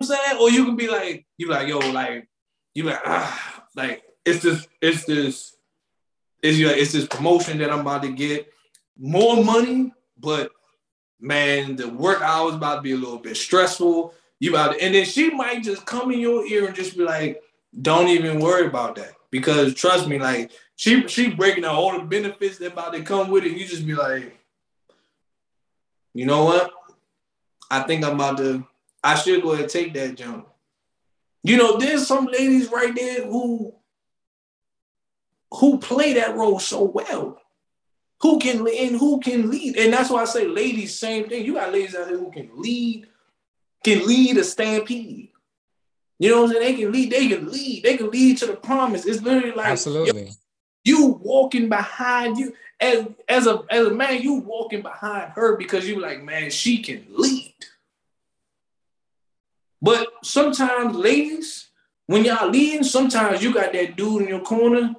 [0.00, 2.28] saying, or you can be like, you like, yo, like,
[2.74, 5.56] you like, ah, like it's this, it's this,
[6.42, 8.48] it's your, it's this promotion that I'm about to get,
[8.98, 10.52] more money, but
[11.20, 14.14] man, the work hours about to be a little bit stressful.
[14.38, 17.04] You about to, and then she might just come in your ear and just be
[17.04, 17.42] like,
[17.80, 22.04] don't even worry about that because trust me, like she she breaking out all the
[22.04, 23.52] benefits that about to come with it.
[23.52, 24.36] You just be like,
[26.14, 26.70] you know what?
[27.70, 28.66] I think I'm about to,
[29.02, 30.48] I should go ahead and take that jump.
[31.42, 33.74] You know, there's some ladies right there who
[35.52, 37.38] who play that role so well.
[38.20, 39.76] Who can and who can lead.
[39.76, 41.44] And that's why I say ladies, same thing.
[41.44, 43.08] You got ladies out there who can lead,
[43.82, 45.30] can lead a stampede.
[46.18, 46.76] You know what I'm saying?
[46.76, 49.04] They can lead, they can lead, they can lead to the promise.
[49.04, 50.26] It's literally like absolutely.
[50.26, 50.30] Yo,
[50.84, 55.88] you walking behind you as as a as a man, you walking behind her because
[55.88, 57.54] you like, man, she can lead.
[59.80, 61.68] But sometimes, ladies,
[62.06, 64.94] when y'all leading, sometimes you got that dude in your corner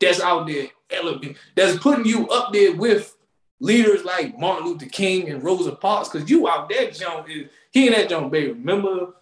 [0.00, 3.16] that's out there elevating, that's putting you up there with
[3.60, 7.86] leaders like Martin Luther King and Rosa Parks, because you out there, John, eh, he
[7.86, 8.52] and that John baby.
[8.52, 9.14] Remember,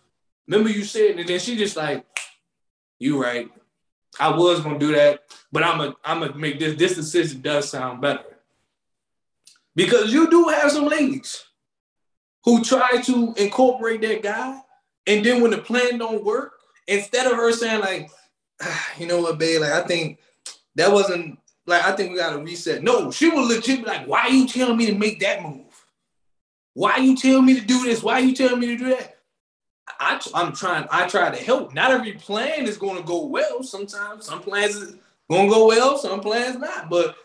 [0.46, 2.04] remember you said, and then she just like,
[2.98, 3.50] you right.
[4.18, 5.20] I was gonna do that,
[5.52, 8.24] but I'm gonna I'm gonna make this this decision does sound better.
[9.74, 11.44] Because you do have some ladies
[12.44, 14.60] who try to incorporate that guy,
[15.06, 16.54] and then when the plan don't work,
[16.88, 18.10] instead of her saying like,
[18.60, 20.18] ah, you know what, babe, like I think
[20.74, 22.82] that wasn't like I think we gotta reset.
[22.82, 25.66] No, she was legit like, why are you telling me to make that move?
[26.74, 28.02] Why you telling me to do this?
[28.02, 29.19] Why you telling me to do that?
[29.98, 31.74] I, I'm trying, I try to help.
[31.74, 33.62] Not every plan is going to go well.
[33.62, 34.96] Sometimes some plans is
[35.30, 36.90] going to go well, some plans not.
[36.90, 37.16] But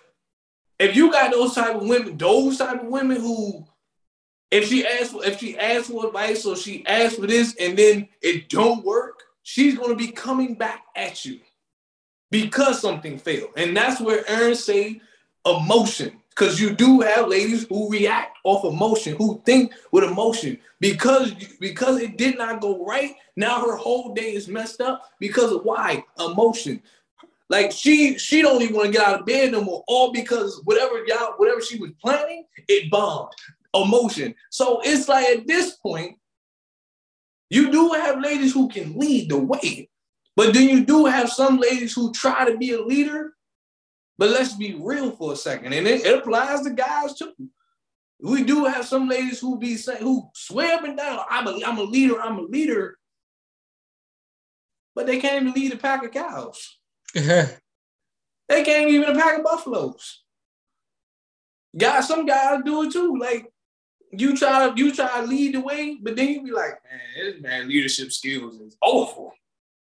[0.80, 3.66] if you got those type of women, those type of women who,
[4.52, 7.78] if she asks, for, if she asks for advice or she asks for this and
[7.78, 11.40] then it don't work, she's going to be coming back at you
[12.32, 13.52] because something failed.
[13.58, 15.02] And that's where Aaron say
[15.46, 20.58] emotion because you do have ladies who react off emotion, who think with emotion.
[20.80, 25.52] Because because it did not go right, now her whole day is messed up because
[25.52, 26.82] of why emotion.
[27.50, 30.62] Like she she don't even want to get out of bed no more, all because
[30.66, 33.32] whatever y'all whatever she was planning, it bombed.
[33.74, 34.34] Emotion.
[34.52, 36.18] So it's like at this point,
[37.50, 39.90] you do have ladies who can lead the way,
[40.36, 43.35] but then you do have some ladies who try to be a leader
[44.18, 47.34] but let's be real for a second, and it, it applies to guys too.
[48.22, 51.60] We do have some ladies who be saying who swear up and down, I'm a,
[51.66, 52.98] I'm a leader, I'm a leader,
[54.96, 56.78] but they can't even lead a pack of cows.
[57.14, 57.50] they
[58.50, 60.24] can't even a pack of buffaloes.
[61.78, 63.18] Guys, some guys do it too.
[63.20, 63.52] Like
[64.12, 67.02] you try to you try to lead the way, but then you be like, man,
[67.18, 69.34] this man leadership skills is awful.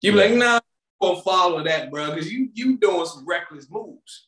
[0.02, 0.24] You be yeah.
[0.26, 0.60] like, nah,
[1.02, 4.28] gonna follow that, bro, because you you doing some reckless moves.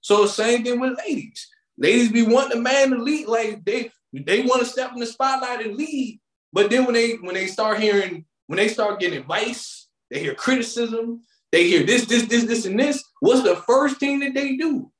[0.00, 1.48] So same thing with ladies.
[1.78, 5.06] Ladies be wanting a man to lead, like they they want to step in the
[5.06, 6.20] spotlight and lead.
[6.52, 10.34] But then when they when they start hearing when they start getting advice, they hear
[10.34, 13.02] criticism, they hear this, this, this, this, and this.
[13.20, 14.90] What's the first thing that they do?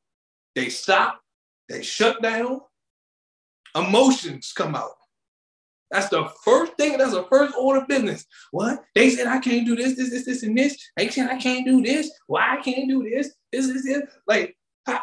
[0.55, 1.21] They stop,
[1.69, 2.61] they shut down,
[3.75, 4.97] emotions come out.
[5.91, 6.99] That's the first thing.
[6.99, 8.27] That's the first order of business.
[8.51, 8.83] What?
[8.95, 10.77] They said I can't do this, this, this, this, and this.
[10.97, 12.11] They said I can't do this.
[12.27, 13.35] Why I can't do this?
[13.53, 14.03] This, this, this.
[14.27, 14.57] Like,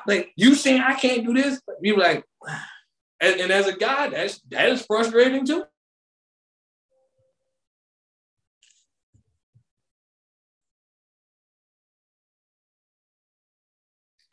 [0.05, 1.61] like you saying I can't do this?
[1.81, 2.23] You like,
[3.21, 5.63] and, and as a guy, that's that is frustrating too.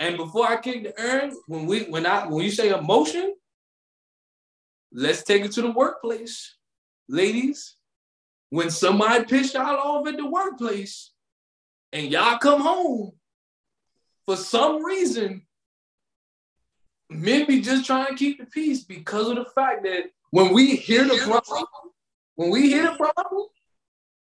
[0.00, 3.34] And before I kick the urn, when we when I when you say emotion,
[4.92, 6.56] Let's take it to the workplace.
[7.08, 7.76] Ladies,
[8.50, 11.12] when somebody piss y'all off at the workplace
[11.92, 13.12] and y'all come home,
[14.26, 15.42] for some reason,
[17.08, 20.76] men be just trying to keep the peace because of the fact that when we
[20.76, 21.64] hear the problem,
[22.36, 23.46] when we hear the problem,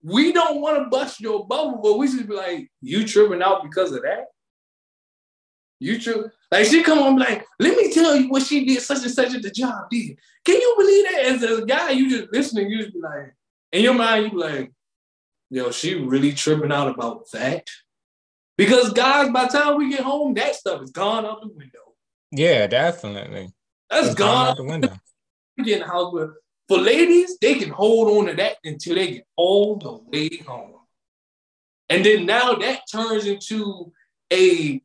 [0.03, 3.65] we don't want to bust your bubble, but we just be like, you tripping out
[3.65, 4.27] because of that?
[5.79, 6.31] You true?
[6.51, 9.35] Like she come on like, let me tell you what she did, such and such
[9.35, 10.19] at the job did.
[10.45, 11.25] Can you believe that?
[11.25, 13.35] As a guy, you just listening, you just be like,
[13.73, 14.73] in your mind, you be like,
[15.51, 17.67] yo, she really tripping out about that.
[18.57, 21.95] Because guys, by the time we get home, that stuff is gone out the window.
[22.31, 23.53] Yeah, definitely.
[23.91, 24.93] That's gone, gone out the window.
[25.59, 26.31] Get in the house, but
[26.69, 30.75] for ladies, they can hold on to that until they get all the way home.
[31.89, 33.93] And then now that turns into
[34.31, 34.83] a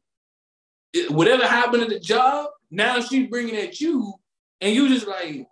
[1.10, 4.14] whatever happened at the job, now she's bringing at you,
[4.60, 5.48] and you just like,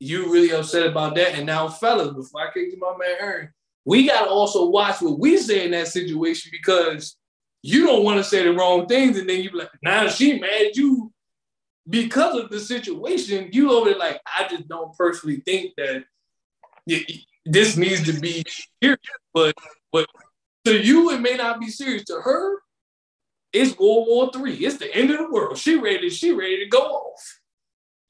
[0.00, 1.34] you really upset about that.
[1.34, 3.48] And now, fellas, before I kick to my man Aaron,
[3.84, 7.16] we gotta also watch what we say in that situation because
[7.62, 10.38] you don't want to say the wrong things, and then you be like, now she
[10.38, 11.12] mad at you
[11.88, 13.48] because of the situation.
[13.52, 16.04] You over there like, I just don't personally think that
[17.44, 18.44] this needs to be
[18.80, 18.98] here,
[19.34, 19.54] but
[19.92, 20.06] but
[20.68, 22.04] to you it may not be serious.
[22.04, 22.58] To her,
[23.52, 24.54] it's World War Three.
[24.54, 25.58] It's the end of the world.
[25.58, 26.10] She ready.
[26.10, 27.40] She ready to go off.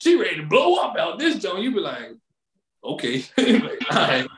[0.01, 1.63] She ready to blow up out this joint.
[1.63, 2.17] You be like,
[2.85, 4.29] okay, like, all right.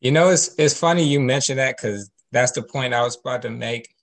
[0.00, 3.42] You know, it's it's funny you mentioned that because that's the point I was about
[3.42, 3.94] to make.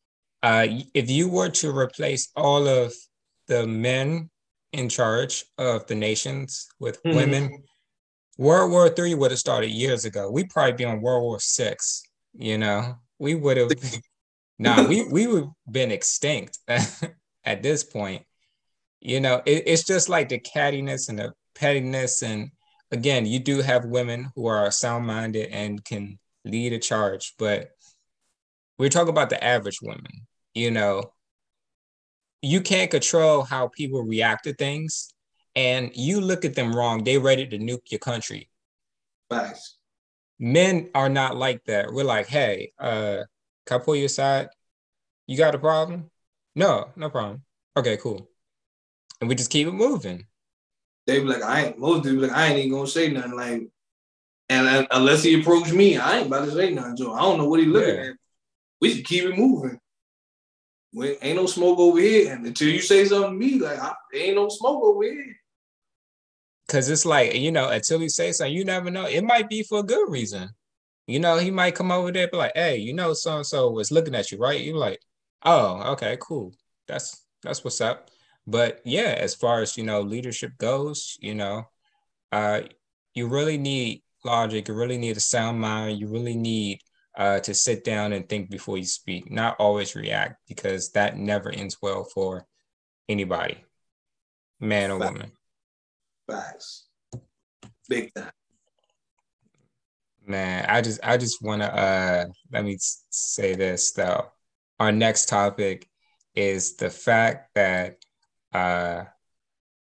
[0.44, 2.94] Uh, if you were to replace all of
[3.48, 4.30] the men
[4.74, 7.16] in charge of the nations with mm-hmm.
[7.16, 7.64] women,
[8.38, 10.30] World War Three would have started years ago.
[10.30, 12.04] We'd probably be on World War Six.
[12.34, 13.72] You know, we would have.
[14.60, 16.60] nah, we we would have been extinct
[17.44, 18.24] at this point.
[19.00, 22.52] You know, it, it's just like the cattiness and the pettiness, and
[22.92, 27.70] again, you do have women who are sound-minded and can lead a charge, but
[28.78, 30.28] we're talking about the average woman.
[30.54, 31.14] You know,
[32.42, 35.14] you can't control how people react to things
[35.56, 38.48] and you look at them wrong, they ready to nuke your country.
[39.32, 39.77] Nice.
[40.40, 41.92] Men are not like that.
[41.92, 43.24] We're like, hey, uh,
[43.66, 44.50] can I pull you aside?
[45.26, 46.10] You got a problem?
[46.56, 47.44] No, no problem.
[47.76, 48.30] Okay, cool.
[49.20, 50.26] And we just keep it moving.
[51.06, 53.36] They be like, I ain't most people like, I ain't even gonna say nothing.
[53.36, 53.68] Like,
[54.50, 57.14] and unless he approach me, I ain't about to say nothing to him.
[57.14, 58.10] I don't know what he looking yeah.
[58.10, 58.16] at.
[58.80, 59.80] We should keep it moving.
[60.94, 62.34] We, ain't no smoke over here.
[62.34, 65.37] And until you say something to me, like, I, ain't no smoke over here.
[66.68, 69.06] Cause it's like, you know, until he says something, you never know.
[69.06, 70.50] It might be for a good reason.
[71.08, 73.72] You know, he might come over there be like, hey, you know, so and so
[73.72, 74.60] was looking at you, right?
[74.60, 75.00] You're like,
[75.44, 76.54] oh, okay, cool.
[76.88, 78.10] That's that's what's up.
[78.46, 81.64] But yeah, as far as you know, leadership goes, you know,
[82.34, 82.62] uh,
[83.14, 86.82] you really need logic, you really need a sound mind, you really need
[87.18, 91.50] uh, to sit down and think before you speak, not always react, because that never
[91.50, 92.46] ends well for
[93.10, 93.58] anybody,
[94.60, 95.32] man or woman.
[96.28, 96.88] Facts.
[97.90, 98.32] Big time.
[100.26, 104.26] Man, I just I just want to uh let me say this though.
[104.80, 105.88] Our next topic
[106.36, 107.98] is the fact that
[108.54, 109.06] uh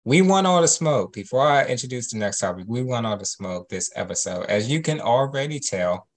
[0.06, 1.14] we want all the smoke.
[1.14, 4.46] Before I introduce the next topic, we want all the smoke this episode.
[4.46, 6.08] As you can already tell.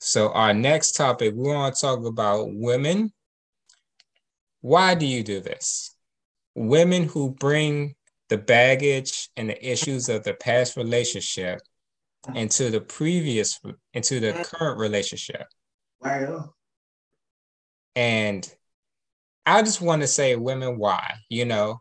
[0.00, 3.12] So our next topic, we want to talk about women.
[4.60, 5.96] Why do you do this?
[6.54, 7.96] Women who bring
[8.34, 11.60] the baggage and the issues of the past relationship
[12.34, 13.60] into the previous
[13.92, 15.46] into the current relationship.
[16.00, 16.54] Wow.
[17.94, 18.52] And
[19.46, 21.80] I just want to say women why, you know.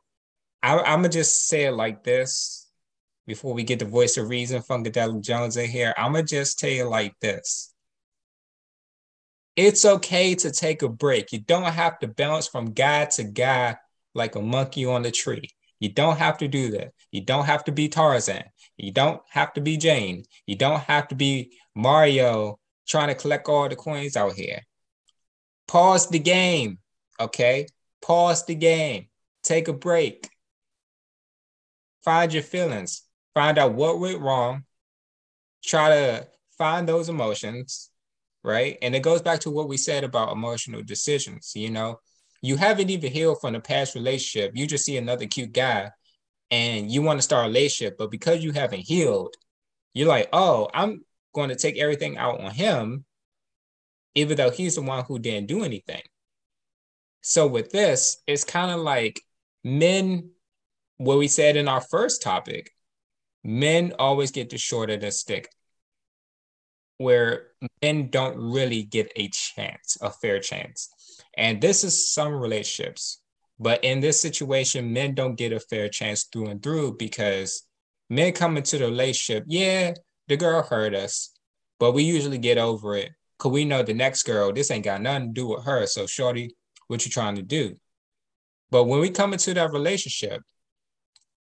[0.61, 2.69] I, am gonna just say it like this
[3.25, 5.93] before we get the voice of reason Funkadelic Jones in here.
[5.97, 7.73] I'm gonna just tell you like this.
[9.55, 11.31] It's okay to take a break.
[11.31, 13.77] You don't have to bounce from guy to guy
[14.13, 15.49] like a monkey on a tree.
[15.83, 16.93] You don't have to do that.
[17.11, 18.45] You don't have to be Tarzan.
[18.77, 20.23] You don't have to be Jane.
[20.45, 22.57] You don't have to be Mario
[22.87, 24.61] trying to collect all the coins out here.
[25.67, 26.77] Pause the game,
[27.19, 27.67] okay?
[28.01, 29.09] Pause the game.
[29.43, 30.29] Take a break.
[32.05, 33.01] Find your feelings.
[33.33, 34.63] Find out what went wrong.
[35.65, 36.27] Try to
[36.57, 37.89] find those emotions,
[38.41, 38.77] right?
[38.81, 41.99] And it goes back to what we said about emotional decisions, you know?
[42.43, 44.51] You haven't even healed from the past relationship.
[44.53, 45.89] You just see another cute guy
[46.51, 49.33] and you want to start a relationship, but because you haven't healed,
[49.93, 53.05] you're like, oh, I'm going to take everything out on him,
[54.13, 56.01] even though he's the one who didn't do anything.
[57.21, 59.21] So with this, it's kind of like
[59.63, 60.31] men,
[60.97, 62.71] what we said in our first topic,
[63.41, 65.49] men always get the short of the stick,
[66.97, 67.47] where
[67.81, 70.92] men don't really get a chance, a fair chance.
[71.37, 73.21] And this is some relationships.
[73.59, 77.63] But in this situation, men don't get a fair chance through and through because
[78.09, 79.45] men come into the relationship.
[79.47, 79.93] Yeah,
[80.27, 81.31] the girl hurt us,
[81.79, 85.01] but we usually get over it because we know the next girl, this ain't got
[85.01, 85.85] nothing to do with her.
[85.85, 86.55] So, shorty,
[86.87, 87.77] what you're trying to do.
[88.71, 90.41] But when we come into that relationship,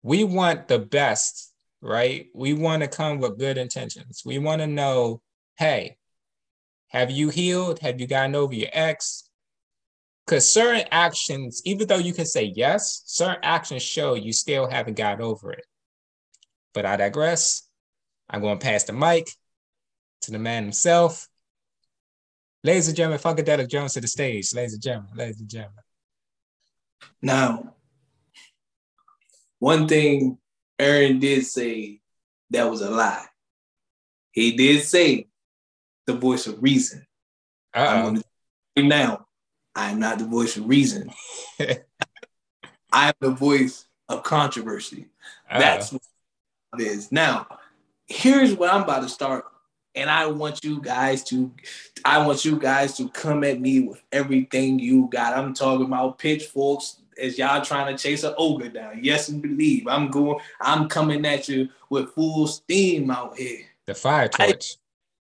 [0.02, 2.26] we want the best, right?
[2.34, 4.22] We want to come with good intentions.
[4.24, 5.20] We want to know,
[5.58, 5.98] hey,
[6.88, 7.80] have you healed?
[7.80, 9.27] Have you gotten over your ex?
[10.28, 14.98] Because certain actions, even though you can say yes, certain actions show you still haven't
[14.98, 15.64] got over it.
[16.74, 17.66] But I digress.
[18.28, 19.30] I'm going to pass the mic
[20.22, 21.26] to the man himself.
[22.62, 24.52] Ladies and gentlemen, Funkadelic Jones to the stage.
[24.52, 25.82] Ladies and gentlemen, ladies and gentlemen.
[27.22, 27.76] Now,
[29.60, 30.36] one thing
[30.78, 32.00] Aaron did say
[32.50, 33.24] that was a lie.
[34.32, 35.28] He did say
[36.06, 37.06] the voice of reason.
[37.72, 38.20] Uh-oh.
[38.76, 39.24] now,
[39.78, 41.12] I am not the voice of reason.
[41.60, 45.06] I am the voice of controversy.
[45.48, 45.60] Uh-oh.
[45.60, 46.02] That's what
[46.78, 47.12] it is.
[47.12, 47.46] Now,
[48.08, 49.44] here's what I'm about to start.
[49.94, 51.52] And I want you guys to,
[52.04, 55.38] I want you guys to come at me with everything you got.
[55.38, 58.98] I'm talking about pitchforks as y'all trying to chase an ogre down.
[59.00, 59.86] Yes, and believe.
[59.86, 63.60] I'm going, I'm coming at you with full steam out here.
[63.86, 64.76] The fire torch.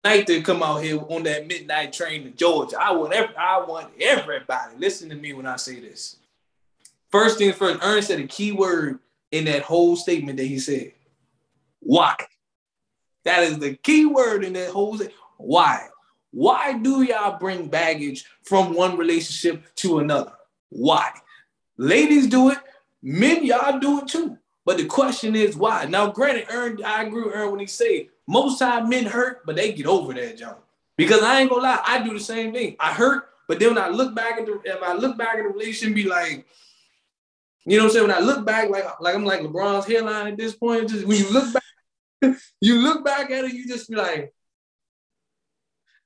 [0.03, 2.77] Night to come out here on that midnight train to Georgia.
[2.81, 4.75] I want every, I want everybody.
[4.77, 6.17] Listen to me when I say this.
[7.11, 8.99] First thing first, Ernest said a key word
[9.31, 10.93] in that whole statement that he said.
[11.81, 12.15] Why?
[13.25, 15.09] That is the key word in that whole thing.
[15.37, 15.87] Why?
[16.31, 20.33] Why do y'all bring baggage from one relationship to another?
[20.69, 21.11] Why?
[21.77, 22.57] Ladies do it,
[23.03, 24.37] men, y'all do it too.
[24.65, 25.85] But the question is why?
[25.85, 29.55] Now, granted, Ern, I agree with Ern when he say most time men hurt, but
[29.55, 30.59] they get over that jump.
[30.97, 32.75] Because I ain't gonna lie, I do the same thing.
[32.79, 35.43] I hurt, but then when I look back at the if I look back at
[35.43, 36.45] the relationship, be like,
[37.65, 38.07] you know what I'm saying?
[38.07, 41.17] When I look back, like like I'm like LeBron's hairline at this point, just when
[41.17, 41.63] you look back
[42.61, 44.33] you look back at it, you just be like,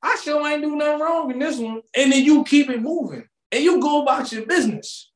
[0.01, 1.81] I sure ain't do nothing wrong in this one.
[1.95, 5.11] And then you keep it moving and you go about your business.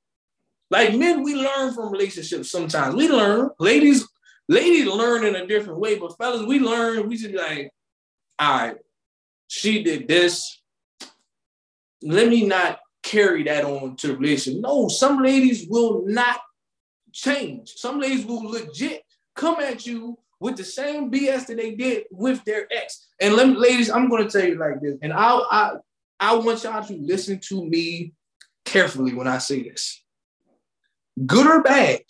[0.72, 2.96] Like men, we learn from relationships sometimes.
[2.96, 3.50] We learn.
[3.60, 4.08] Ladies,
[4.50, 7.72] ladies learn in a different way, but fellas, we learn, we just like,
[8.40, 8.78] all right,
[9.48, 10.62] she did this.
[12.02, 14.62] Let me not carry that on to the relationship.
[14.62, 16.42] No, some ladies will not
[17.14, 17.74] change.
[17.76, 19.04] Some ladies will legit
[19.36, 23.08] come at you with the same BS that they did with their ex.
[23.22, 25.72] And let me, ladies, I'm going to tell you like this, and I, I,
[26.20, 28.14] I want y'all to listen to me
[28.66, 30.04] carefully when I say this.
[31.26, 32.02] Good or bad,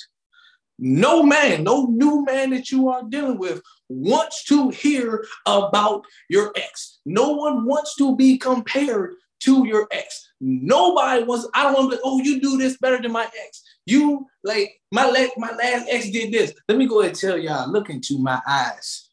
[0.80, 6.52] no man, no new man that you are dealing with wants to hear about your
[6.56, 7.00] ex.
[7.06, 10.32] No one wants to be compared to your ex.
[10.42, 13.64] Nobody wants, I don't want to be, oh, you do this better than my ex.
[13.86, 16.54] You like my last my last ex did this.
[16.68, 19.10] Let me go ahead and tell y'all, look into my eyes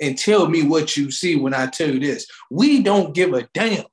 [0.00, 2.26] and tell me what you see when I tell you this.
[2.50, 3.84] We don't give a damn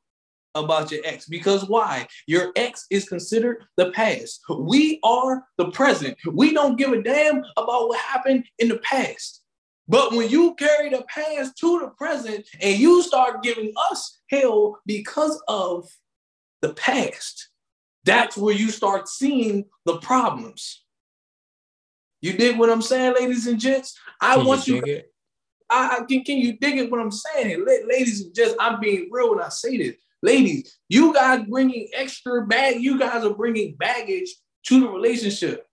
[0.56, 2.08] about your ex because why?
[2.26, 4.42] Your ex is considered the past.
[4.50, 6.18] We are the present.
[6.32, 9.44] We don't give a damn about what happened in the past.
[9.88, 14.80] But when you carry the past to the present and you start giving us hell
[14.86, 15.88] because of
[16.62, 17.50] the past,
[18.04, 20.84] that's where you start seeing the problems.
[22.22, 23.98] You dig what I'm saying, ladies and gents?
[24.20, 24.82] I can want you.
[24.86, 25.02] you
[25.70, 27.66] I, can, can you dig it what I'm saying?
[27.66, 29.96] Ladies and gents, I'm being real when I say this.
[30.24, 34.34] Ladies, you guys bringing extra bag, you guys are bringing baggage
[34.66, 35.66] to the relationship.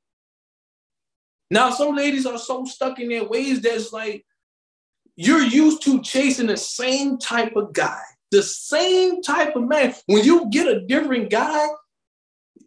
[1.50, 4.24] Now, some ladies are so stuck in their ways that's like
[5.16, 9.94] you're used to chasing the same type of guy, the same type of man.
[10.06, 11.66] When you get a different guy,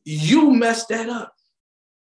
[0.05, 1.34] you mess that up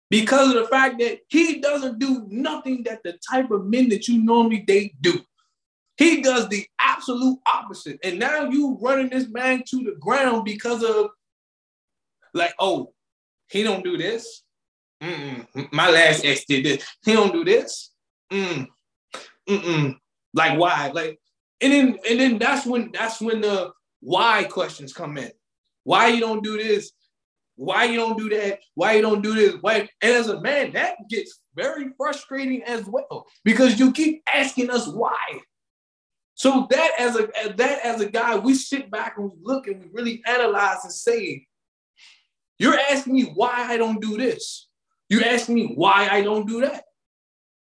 [0.09, 4.07] because of the fact that he doesn't do nothing that the type of men that
[4.07, 5.19] you normally date do.
[5.97, 7.99] He does the absolute opposite.
[8.03, 11.09] And now you running this man to the ground because of
[12.33, 12.93] like, oh,
[13.49, 14.43] he don't do this.
[15.01, 15.71] Mm-mm.
[15.71, 16.87] My last ex did this.
[17.03, 17.91] He don't do this.
[18.31, 18.67] Mm.
[19.47, 19.95] Mm-mm.
[20.33, 20.91] Like why?
[20.93, 21.19] Like,
[21.61, 25.31] and then and then that's when that's when the why questions come in.
[25.83, 26.91] Why you don't do this?
[27.55, 28.59] Why you don't do that?
[28.75, 29.55] Why you don't do this?
[29.61, 29.89] Why?
[30.01, 34.87] And as a man, that gets very frustrating as well because you keep asking us
[34.87, 35.15] why.
[36.37, 39.81] So that as a that as a guy, we sit back and we look and
[39.81, 41.47] we really analyze and say,
[42.59, 44.67] you're asking me why I don't do this.
[45.09, 46.83] You're asking me why I don't do that.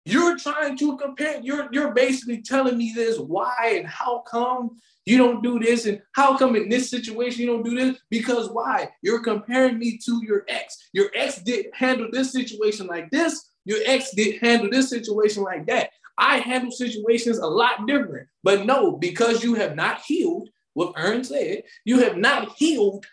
[0.05, 5.17] You're trying to compare, you're, you're basically telling me this why and how come you
[5.17, 5.85] don't do this?
[5.85, 7.99] And how come in this situation you don't do this?
[8.09, 8.89] Because why?
[9.03, 10.77] You're comparing me to your ex.
[10.93, 13.51] Your ex did handle this situation like this.
[13.65, 15.89] Your ex did handle this situation like that.
[16.17, 18.27] I handle situations a lot different.
[18.43, 23.05] But no, because you have not healed, what Ern said, you have not healed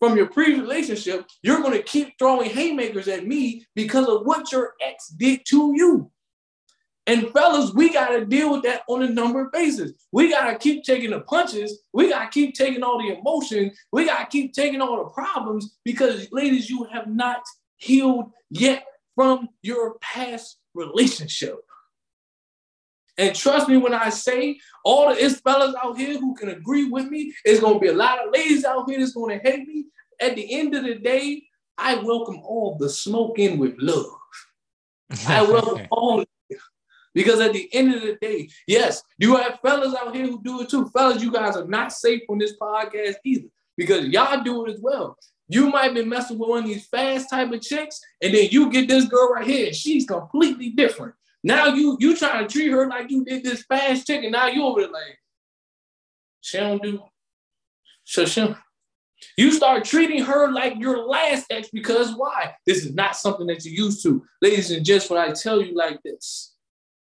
[0.00, 4.52] from your previous relationship, you're going to keep throwing haymakers at me because of what
[4.52, 6.10] your ex did to you.
[7.06, 9.92] And fellas, we got to deal with that on a number of bases.
[10.10, 11.82] We got to keep taking the punches.
[11.92, 13.72] We got to keep taking all the emotion.
[13.92, 17.42] We got to keep taking all the problems because, ladies, you have not
[17.76, 21.58] healed yet from your past relationship.
[23.16, 26.88] And trust me when I say all the is fellas out here who can agree
[26.90, 29.84] with me, it's gonna be a lot of ladies out here that's gonna hate me.
[30.20, 31.44] At the end of the day,
[31.78, 34.06] I welcome all the smoke in with love.
[35.26, 36.24] I welcome all
[37.14, 40.62] because at the end of the day, yes, you have fellas out here who do
[40.62, 40.88] it too.
[40.88, 44.80] Fellas, you guys are not safe on this podcast either because y'all do it as
[44.80, 45.16] well.
[45.48, 48.70] You might be messing with one of these fast type of chicks, and then you
[48.70, 51.14] get this girl right here, and she's completely different.
[51.44, 54.46] Now you you trying to treat her like you did this fast chick, and now
[54.46, 55.18] you over there like
[56.40, 57.02] she don't do.
[58.04, 58.54] So she,
[59.36, 62.54] you start treating her like your last ex because why?
[62.66, 65.10] This is not something that you're used to, ladies and gents.
[65.10, 66.54] When I tell you like this,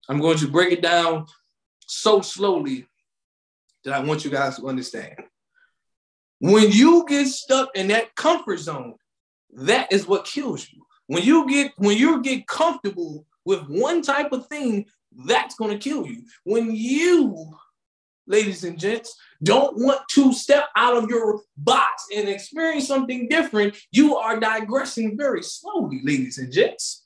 [0.07, 1.25] I'm going to break it down
[1.85, 2.87] so slowly
[3.83, 5.15] that I want you guys to understand.
[6.39, 8.95] When you get stuck in that comfort zone,
[9.53, 10.83] that is what kills you.
[11.07, 14.85] When you get when you get comfortable with one type of thing,
[15.25, 16.23] that's going to kill you.
[16.43, 17.53] When you,
[18.27, 23.75] ladies and gents, don't want to step out of your box and experience something different,
[23.91, 27.05] you are digressing very slowly, ladies and gents.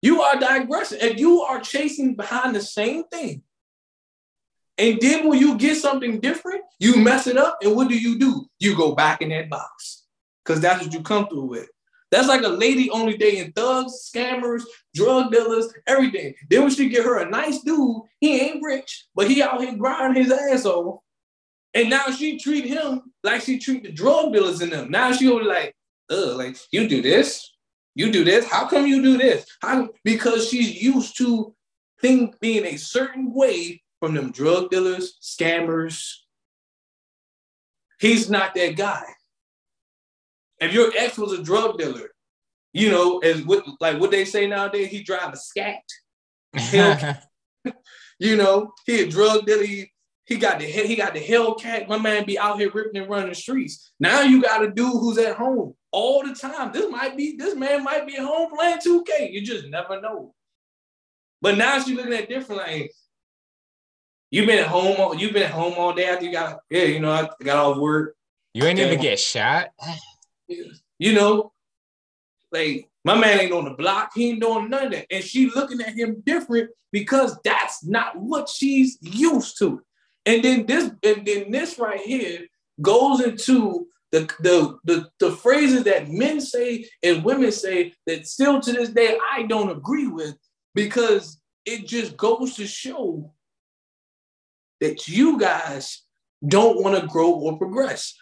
[0.00, 3.42] You are digressing and you are chasing behind the same thing.
[4.78, 7.58] And then when you get something different, you mess it up.
[7.62, 8.46] And what do you do?
[8.58, 10.04] You go back in that box
[10.44, 11.68] because that's what you come through with.
[12.12, 14.62] That's like a lady only dating thugs, scammers,
[14.94, 16.34] drug dealers, everything.
[16.50, 19.74] Then when she get her a nice dude, he ain't rich, but he out here
[19.74, 21.00] grinding his ass off.
[21.72, 24.90] And now she treat him like she treat the drug dealers in them.
[24.90, 25.74] Now she only like,
[26.10, 27.50] ugh, like you do this,
[27.94, 28.46] you do this.
[28.46, 29.46] How come you do this?
[29.62, 29.88] How?
[30.04, 31.54] Because she's used to
[32.02, 36.12] things being a certain way from them drug dealers, scammers.
[37.98, 39.04] He's not that guy.
[40.62, 42.10] If your ex was a drug dealer,
[42.72, 45.82] you know, as what like what they say nowadays, he drive a scat.
[48.18, 49.64] you know, he a drug dealer.
[49.64, 49.92] He,
[50.24, 51.88] he got the he got the Hellcat.
[51.88, 53.92] My man be out here ripping and running the streets.
[53.98, 56.72] Now you got a dude who's at home all the time.
[56.72, 59.32] This might be this man might be at home playing 2K.
[59.32, 60.34] You just never know.
[61.40, 62.92] But now she's looking at different like
[64.30, 66.84] you've been at home all you've been at home all day after you got yeah,
[66.84, 68.14] you know, I got off work.
[68.54, 69.70] You ain't even get shot.
[70.98, 71.52] You know,
[72.50, 75.06] like my man ain't on the block, he ain't doing none of that.
[75.10, 79.82] And she looking at him different because that's not what she's used to.
[80.26, 82.46] And then this, and then this right here
[82.80, 88.60] goes into the, the, the, the phrases that men say and women say that still
[88.60, 90.36] to this day I don't agree with
[90.74, 93.32] because it just goes to show
[94.80, 96.02] that you guys
[96.46, 98.14] don't want to grow or progress.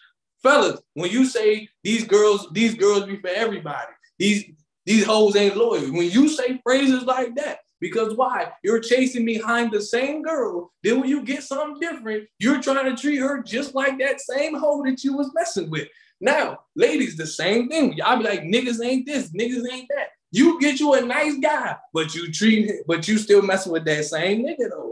[0.42, 4.44] Fellas, when you say these girls, these girls be for everybody, these
[4.86, 5.92] these hoes ain't loyal.
[5.92, 8.52] When you say phrases like that, because why?
[8.62, 10.72] You're chasing behind the same girl.
[10.82, 14.54] Then when you get something different, you're trying to treat her just like that same
[14.54, 15.88] hoe that you was messing with.
[16.20, 17.94] Now, ladies, the same thing.
[17.94, 20.08] Y'all be like, niggas ain't this, niggas ain't that.
[20.32, 23.84] You get you a nice guy, but you treat, him, but you still messing with
[23.86, 24.89] that same nigga though.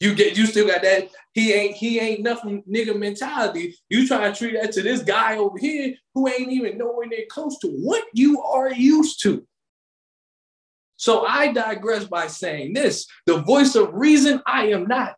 [0.00, 1.10] You get, you still got that.
[1.34, 3.76] He ain't, he ain't nothing nigga mentality.
[3.90, 7.26] You try to treat that to this guy over here who ain't even nowhere near
[7.30, 9.46] close to what you are used to.
[10.96, 15.16] So I digress by saying this the voice of reason, I am not.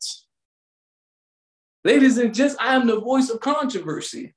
[1.85, 4.35] Ladies and gents, I am the voice of controversy.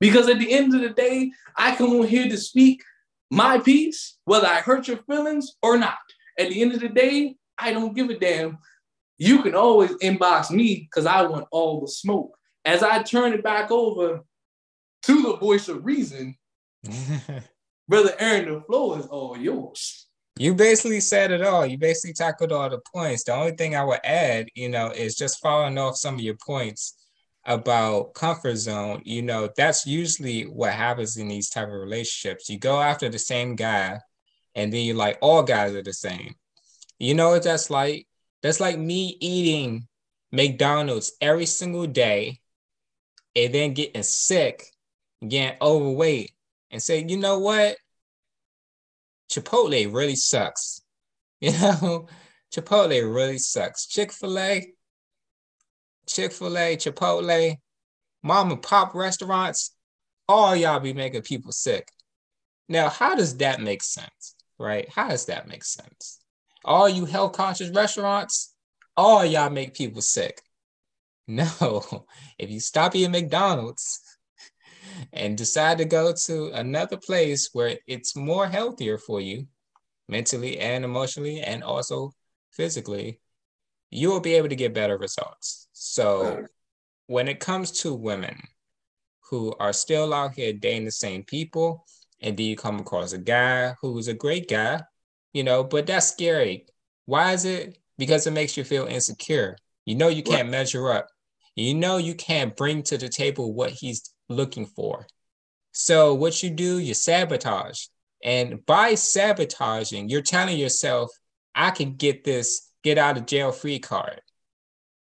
[0.00, 2.82] Because at the end of the day, I come on here to speak
[3.30, 5.98] my piece, whether I hurt your feelings or not.
[6.38, 8.58] At the end of the day, I don't give a damn.
[9.18, 12.36] You can always inbox me because I want all the smoke.
[12.64, 14.20] As I turn it back over
[15.02, 16.36] to the voice of reason,
[17.88, 20.06] Brother Aaron, the floor is all yours.
[20.38, 21.66] You basically said it all.
[21.66, 23.24] You basically tackled all the points.
[23.24, 26.36] The only thing I would add, you know, is just following off some of your
[26.36, 26.94] points
[27.44, 29.02] about comfort zone.
[29.04, 32.48] You know, that's usually what happens in these type of relationships.
[32.48, 33.98] You go after the same guy,
[34.54, 36.34] and then you're like, all guys are the same.
[36.98, 38.06] You know what that's like?
[38.42, 39.88] That's like me eating
[40.32, 42.40] McDonald's every single day,
[43.34, 44.64] and then getting sick,
[45.26, 46.32] getting overweight,
[46.70, 47.76] and say, you know what?
[49.30, 50.82] Chipotle really sucks.
[51.40, 52.08] You know,
[52.52, 53.86] Chipotle really sucks.
[53.86, 54.72] Chick fil A,
[56.08, 57.56] Chick fil A, Chipotle,
[58.24, 59.72] mom and pop restaurants,
[60.28, 61.92] all y'all be making people sick.
[62.68, 64.34] Now, how does that make sense?
[64.58, 64.88] Right?
[64.88, 66.18] How does that make sense?
[66.64, 68.54] All you health conscious restaurants,
[68.96, 70.42] all y'all make people sick.
[71.30, 72.06] No,
[72.38, 74.00] if you stop eating McDonald's
[75.12, 79.46] and decide to go to another place where it's more healthier for you,
[80.08, 82.12] mentally and emotionally, and also
[82.50, 83.20] physically,
[83.90, 85.68] you will be able to get better results.
[85.72, 86.46] So,
[87.08, 88.40] when it comes to women
[89.30, 91.84] who are still out here dating the same people,
[92.22, 94.80] and then you come across a guy who's a great guy,
[95.38, 96.66] you know, but that's scary.
[97.06, 97.78] Why is it?
[97.96, 99.56] Because it makes you feel insecure.
[99.86, 101.08] You know, you can't measure up
[101.58, 105.06] you know you can't bring to the table what he's looking for.
[105.72, 107.86] So what you do, you sabotage.
[108.22, 111.10] And by sabotaging, you're telling yourself,
[111.54, 114.20] I can get this get out of jail free card.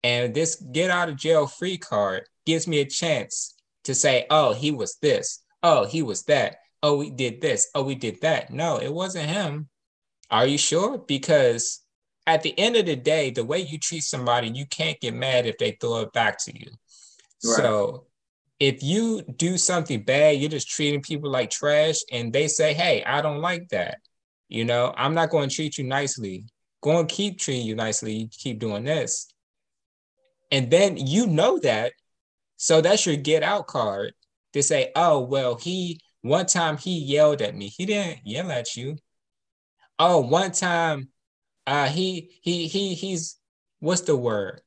[0.03, 4.53] And this get out of jail free card gives me a chance to say, oh,
[4.53, 5.43] he was this.
[5.61, 6.57] Oh, he was that.
[6.83, 7.69] Oh, we did this.
[7.75, 8.51] Oh, we did that.
[8.51, 9.67] No, it wasn't him.
[10.29, 10.97] Are you sure?
[10.97, 11.81] Because
[12.27, 15.45] at the end of the day, the way you treat somebody, you can't get mad
[15.45, 16.71] if they throw it back to you.
[17.43, 17.57] Right.
[17.57, 18.05] So
[18.59, 23.03] if you do something bad, you're just treating people like trash, and they say, Hey,
[23.03, 23.99] I don't like that.
[24.47, 26.45] You know, I'm not going to treat you nicely.
[26.81, 28.13] Going to keep treating you nicely.
[28.13, 29.27] You keep doing this.
[30.51, 31.93] And then you know that.
[32.57, 34.13] So that's your get out card
[34.53, 37.67] to say, Oh, well, he one time he yelled at me.
[37.67, 38.97] He didn't yell at you.
[39.97, 41.09] Oh, one time
[41.67, 43.37] uh, he he he he's
[43.79, 44.61] what's the word?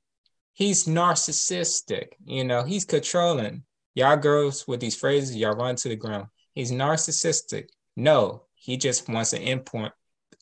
[0.52, 2.08] He's narcissistic.
[2.24, 3.62] You know, he's controlling.
[3.94, 6.26] Y'all girls with these phrases, y'all run to the ground.
[6.54, 7.68] He's narcissistic.
[7.96, 9.92] No, he just wants an input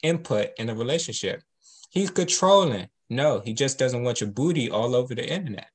[0.03, 1.43] input in the relationship.
[1.91, 2.89] He's controlling.
[3.09, 5.69] No, he just doesn't want your booty all over the internet.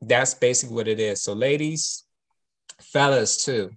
[0.00, 1.22] That's basically what it is.
[1.22, 2.04] So, ladies,
[2.80, 3.70] fellas, too,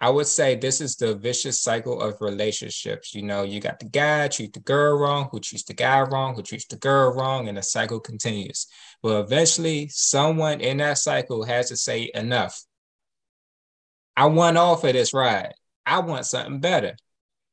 [0.00, 3.14] I would say this is the vicious cycle of relationships.
[3.14, 6.34] You know, you got the guy treat the girl wrong, who treats the guy wrong,
[6.34, 8.66] who treats the girl wrong, and the cycle continues.
[9.02, 12.62] Well, eventually, someone in that cycle has to say enough.
[14.16, 15.54] I want off of this ride.
[15.86, 16.96] I want something better.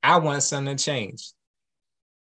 [0.02, 1.32] I want something to change.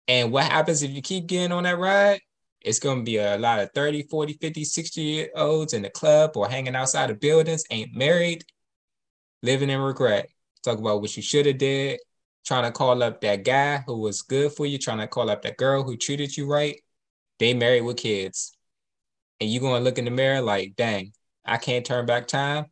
[0.07, 2.19] And what happens if you keep getting on that ride?
[2.61, 5.89] It's going to be a lot of 30, 40, 50, 60 year olds in the
[5.89, 8.43] club or hanging outside of buildings, ain't married,
[9.41, 10.29] living in regret.
[10.63, 11.99] Talk about what you should have did,
[12.45, 15.41] trying to call up that guy who was good for you, trying to call up
[15.43, 16.81] that girl who treated you right.
[17.39, 18.55] They married with kids.
[19.39, 21.13] And you gonna look in the mirror like, dang,
[21.45, 22.65] I can't turn back time.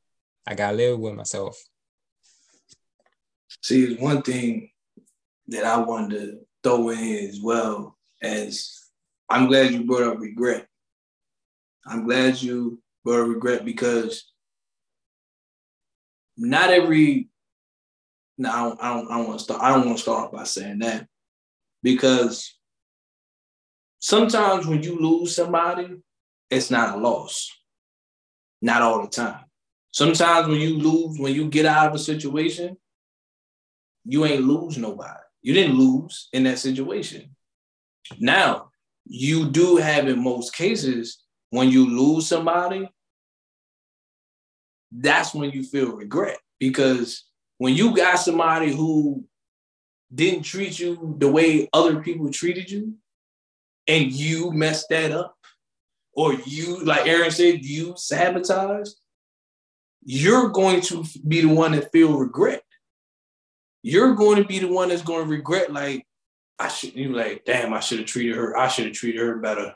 [0.45, 1.57] I gotta live with myself.
[3.61, 4.70] See, it's one thing
[5.47, 8.89] that I wanted to throw in as well as
[9.30, 10.68] I'm glad you brought up regret.
[11.86, 14.32] I'm glad you brought up regret because
[16.38, 17.30] not every
[18.38, 19.62] no, I don't, I don't, I don't want to start.
[19.62, 21.08] I don't want to start by saying that
[21.82, 22.56] because
[24.00, 25.98] sometimes when you lose somebody,
[26.50, 27.52] it's not a loss.
[28.62, 29.44] Not all the time.
[29.92, 32.78] Sometimes when you lose, when you get out of a situation,
[34.06, 35.20] you ain't lose nobody.
[35.42, 37.36] You didn't lose in that situation.
[38.20, 38.70] Now,
[39.06, 42.90] you do have in most cases when you lose somebody,
[44.92, 46.38] that's when you feel regret.
[46.60, 47.26] Because
[47.58, 49.26] when you got somebody who
[50.14, 52.94] didn't treat you the way other people treated you
[53.88, 55.36] and you messed that up
[56.14, 58.90] or you like aaron said you sabotage
[60.10, 62.64] you're going to be the one that feel regret.
[63.84, 66.06] You're going to be the one that's going to regret like
[66.60, 69.38] i should you like damn i should have treated her i should have treated her
[69.38, 69.76] better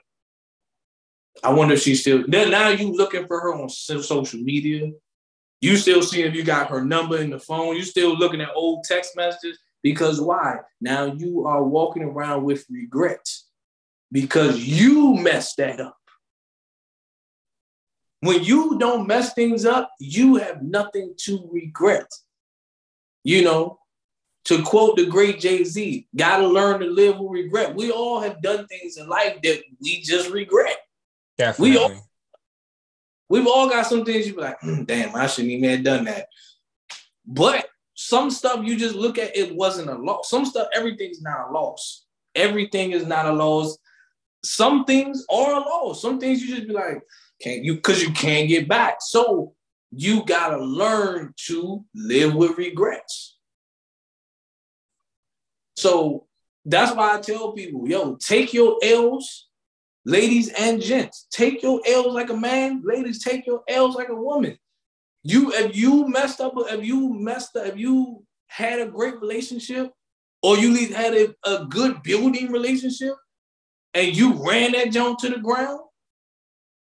[1.43, 4.91] I wonder if she's still now you looking for her on social media.
[5.59, 7.75] You still seeing if you got her number in the phone.
[7.75, 10.57] You still looking at old text messages because why?
[10.79, 13.27] Now you are walking around with regret
[14.11, 15.97] because you messed that up.
[18.21, 22.07] When you don't mess things up, you have nothing to regret.
[23.23, 23.79] You know,
[24.45, 27.75] to quote the great Jay Z, gotta learn to live with regret.
[27.75, 30.77] We all have done things in life that we just regret.
[31.41, 31.71] Definitely.
[31.71, 32.09] We all,
[33.27, 36.05] we've all got some things you be like, mm, damn, I shouldn't even have done
[36.05, 36.27] that.
[37.25, 37.65] But
[37.95, 40.29] some stuff you just look at it wasn't a loss.
[40.29, 42.05] Some stuff, everything's not a loss.
[42.35, 43.75] Everything is not a loss.
[44.45, 45.99] Some things are a loss.
[45.99, 47.01] Some things you just be like,
[47.41, 48.97] can't you because you can't get back.
[48.99, 49.55] So
[49.89, 53.35] you gotta learn to live with regrets.
[55.75, 56.27] So
[56.65, 59.47] that's why I tell people, yo, take your L's
[60.05, 62.81] Ladies and gents, take your L's like a man.
[62.83, 64.57] Ladies, take your L's like a woman.
[65.23, 69.91] You if you messed up, if you messed up, if you had a great relationship,
[70.41, 73.13] or you had a, a good building relationship,
[73.93, 75.81] and you ran that jump to the ground,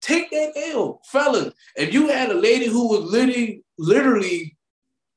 [0.01, 1.53] take that L, fellas.
[1.75, 4.55] If you had a lady who was literally, literally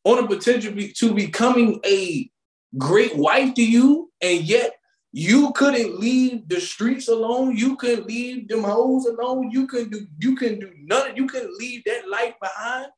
[0.05, 2.28] on the potential to becoming a
[2.76, 4.76] great wife to you, and yet
[5.19, 7.57] you couldn't leave the streets alone.
[7.57, 9.51] You couldn't leave them hoes alone.
[9.51, 11.17] You can do you can do nothing.
[11.17, 12.89] You can leave that life behind.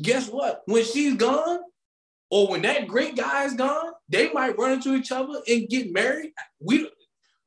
[0.00, 0.62] Guess what?
[0.66, 1.58] When she's gone,
[2.30, 5.92] or when that great guy is gone, they might run into each other and get
[5.92, 6.30] married.
[6.60, 6.88] We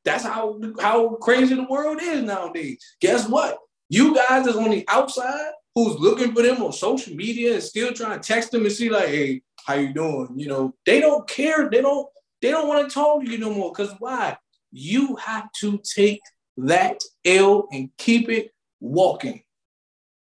[0.04, 2.84] that's how how crazy the world is nowadays.
[3.00, 3.60] Guess what?
[3.88, 7.94] You guys is on the outside who's looking for them on social media and still
[7.94, 10.34] trying to text them and see like, hey, how you doing?
[10.36, 11.70] You know, they don't care.
[11.70, 12.06] They don't
[12.42, 13.70] they don't want to talk to you no more.
[13.70, 14.36] Because why?
[14.72, 16.20] You have to take
[16.58, 19.42] that L and keep it walking.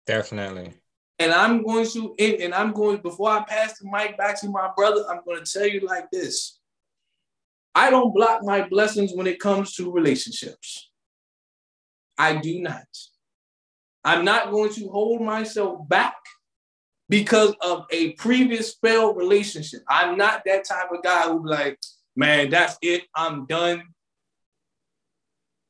[0.05, 0.73] Definitely.
[1.19, 4.69] And I'm going to, and I'm going, before I pass the mic back to my
[4.75, 6.59] brother, I'm going to tell you like this.
[7.73, 10.89] I don't block my blessings when it comes to relationships.
[12.17, 12.87] I do not.
[14.03, 16.15] I'm not going to hold myself back
[17.09, 19.81] because of a previous failed relationship.
[19.89, 21.79] I'm not that type of guy who like,
[22.17, 23.03] man, that's it.
[23.15, 23.83] I'm done.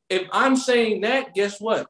[0.10, 1.88] If I'm saying that, guess what?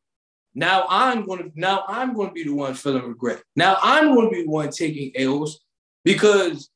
[0.55, 3.43] Now I'm to now I'm to be the one feeling regret.
[3.55, 5.59] Now I'm to be the one taking L's
[6.03, 6.69] because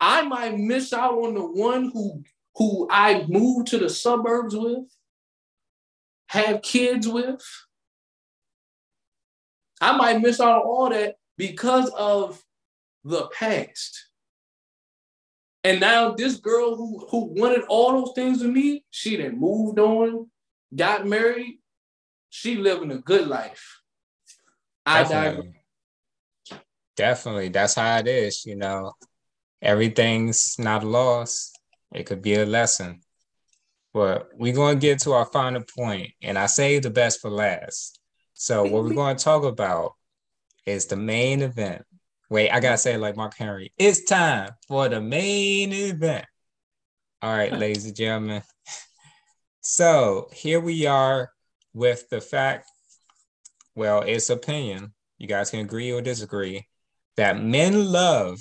[0.00, 2.22] I might miss out on the one who
[2.54, 4.84] who I moved to the suburbs with,
[6.28, 7.42] have kids with.
[9.80, 12.40] I might miss out on all that because of
[13.02, 14.08] the past.
[15.64, 19.78] And now this girl who, who wanted all those things with me, she then moved
[19.78, 20.30] on,
[20.76, 21.58] got married.
[22.28, 23.80] She living a good life.
[24.84, 25.54] Definitely.
[26.96, 27.48] Definitely.
[27.48, 28.92] That's how it is, you know.
[29.62, 31.58] Everything's not lost.
[31.92, 33.00] It could be a lesson.
[33.94, 37.30] But we're going to get to our final point, and I say the best for
[37.30, 38.00] last.
[38.34, 39.92] So, what we're going to talk about
[40.66, 41.84] is the main event
[42.30, 43.72] Wait, I gotta say it like Mark Henry.
[43.78, 46.26] It's time for the main event.
[47.22, 48.42] All right, ladies and gentlemen.
[49.60, 51.30] So here we are
[51.72, 52.70] with the fact,
[53.74, 54.92] well, it's opinion.
[55.18, 56.66] You guys can agree or disagree
[57.16, 58.40] that men love,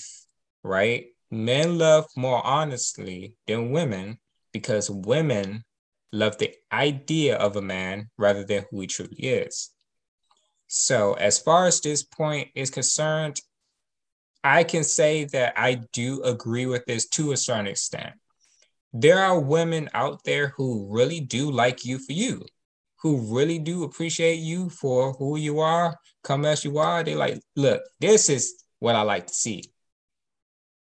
[0.63, 1.05] right?
[1.31, 4.19] Men love more honestly than women
[4.51, 5.63] because women
[6.11, 9.71] love the idea of a man rather than who he truly is.
[10.67, 13.39] So, as far as this point is concerned,
[14.44, 18.14] I can say that I do agree with this to a certain extent.
[18.91, 22.46] There are women out there who really do like you for you,
[23.02, 27.04] who really do appreciate you for who you are, come as you are.
[27.04, 29.64] They like, look, this is what I like to see.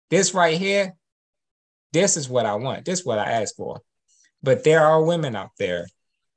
[0.09, 0.95] This right here,
[1.93, 2.85] this is what I want.
[2.85, 3.81] This is what I ask for.
[4.43, 5.87] But there are women out there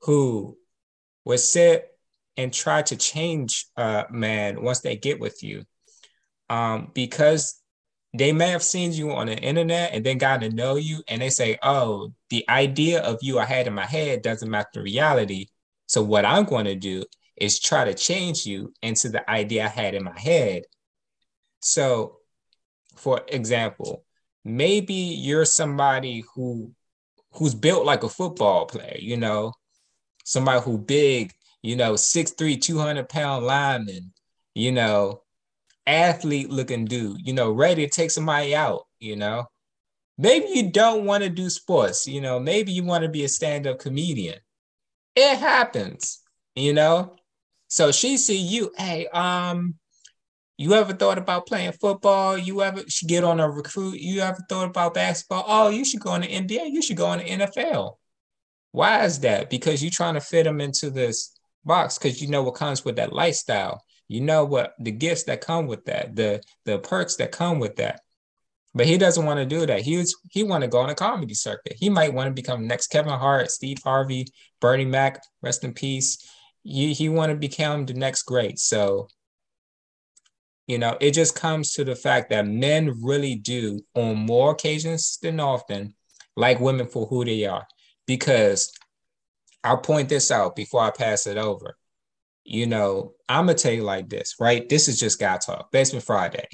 [0.02, 0.58] who
[1.26, 1.88] will sit
[2.36, 5.64] and try to change a man once they get with you
[6.54, 7.60] um, because
[8.14, 11.20] they may have seen you on the internet and then got to know you and
[11.20, 14.84] they say, oh, the idea of you I had in my head doesn't match the
[14.84, 15.48] reality.
[15.88, 17.06] So what I'm going to do
[17.38, 20.62] is try to change you into the idea I had in my head.
[21.60, 22.18] So,
[22.98, 24.06] for example,
[24.46, 26.72] maybe you're somebody who
[27.32, 29.54] who's built like a football player, you know,
[30.24, 31.34] somebody who big,
[31.64, 34.14] you know, 6'3, 200 pound lineman,
[34.54, 35.23] you know,
[35.86, 39.46] athlete looking dude, you know, ready to take somebody out, you know.
[40.18, 43.30] Maybe you don't want to do sports, you know, maybe you want to be a
[43.30, 44.40] stand-up comedian.
[45.16, 46.20] It happens,
[46.56, 47.16] you know.
[47.68, 49.76] So she see you, hey, um,
[50.58, 52.38] you ever thought about playing football?
[52.38, 54.00] You ever should get on a recruit?
[54.00, 55.44] You ever thought about basketball?
[55.48, 56.72] Oh, you should go in the NBA.
[56.72, 57.98] You should go in the NFL.
[58.72, 59.50] Why is that?
[59.50, 62.98] Because you're trying to fit them into this box because you know what comes with
[62.98, 63.84] that lifestyle.
[64.14, 67.78] You know what the gifts that come with that, the the perks that come with
[67.78, 68.02] that.
[68.76, 69.82] But he doesn't want to do that.
[69.82, 71.76] He he want to go on a comedy circuit.
[71.80, 74.28] He might want to become next Kevin Hart, Steve Harvey,
[74.62, 76.30] Bernie Mac, rest in peace.
[76.64, 78.60] He he want to become the next great.
[78.60, 79.08] So
[80.68, 85.18] you know, it just comes to the fact that men really do, on more occasions
[85.24, 85.96] than often,
[86.36, 87.66] like women for who they are.
[88.06, 88.72] Because
[89.64, 91.78] I'll point this out before I pass it over
[92.46, 94.68] you know, I'm gonna tell you like this, right?
[94.68, 95.72] This is just guy talk.
[95.72, 96.48] Basement Friday.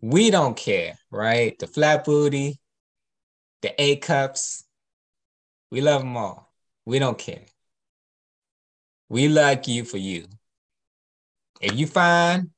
[0.00, 1.58] We don't care, right?
[1.58, 2.60] The flat booty,
[3.62, 4.64] the A cups,
[5.70, 6.52] we love them all.
[6.84, 7.44] We don't care.
[9.08, 10.26] We like you for you.
[11.60, 12.50] If you fine,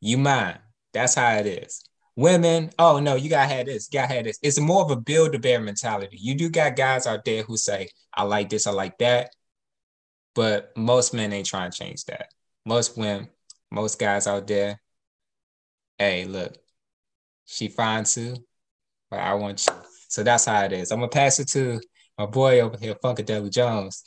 [0.00, 0.58] You mine.
[0.92, 1.82] That's how it is.
[2.16, 4.38] Women, oh no, you gotta have this, you gotta have this.
[4.42, 6.18] It's more of a build a bear mentality.
[6.20, 9.30] You do got guys out there who say, I like this, I like that.
[10.34, 12.28] But most men ain't trying to change that.
[12.66, 13.28] Most women,
[13.70, 14.80] most guys out there,
[15.98, 16.56] hey, look,
[17.44, 18.36] she fine too,
[19.10, 19.72] but I want you.
[20.08, 20.90] So that's how it is.
[20.90, 21.80] I'm gonna pass it to
[22.18, 24.04] my boy over here, Funkadelic Jones.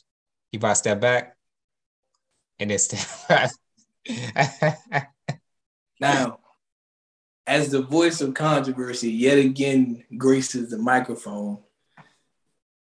[0.52, 1.36] He about to step back
[2.60, 3.52] and then step
[6.00, 6.40] now,
[7.46, 11.60] as the voice of controversy yet again graces the microphone,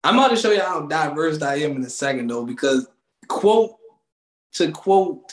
[0.04, 2.88] I'm about to show you how diverse I am in a second though, because
[3.32, 3.76] quote
[4.52, 5.32] to quote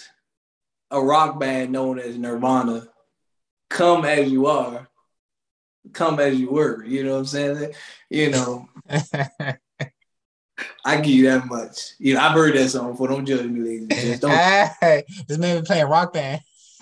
[0.89, 2.87] a rock band known as Nirvana,
[3.69, 4.87] come as you are,
[5.93, 6.83] come as you were.
[6.83, 7.73] You know what I'm saying?
[8.09, 8.69] You know.
[10.85, 11.93] I give you that much.
[11.99, 13.09] You know, I've heard that song before.
[13.09, 14.01] Don't judge me, ladies.
[14.01, 14.31] Just don't.
[14.79, 16.41] hey, this man be playing rock band.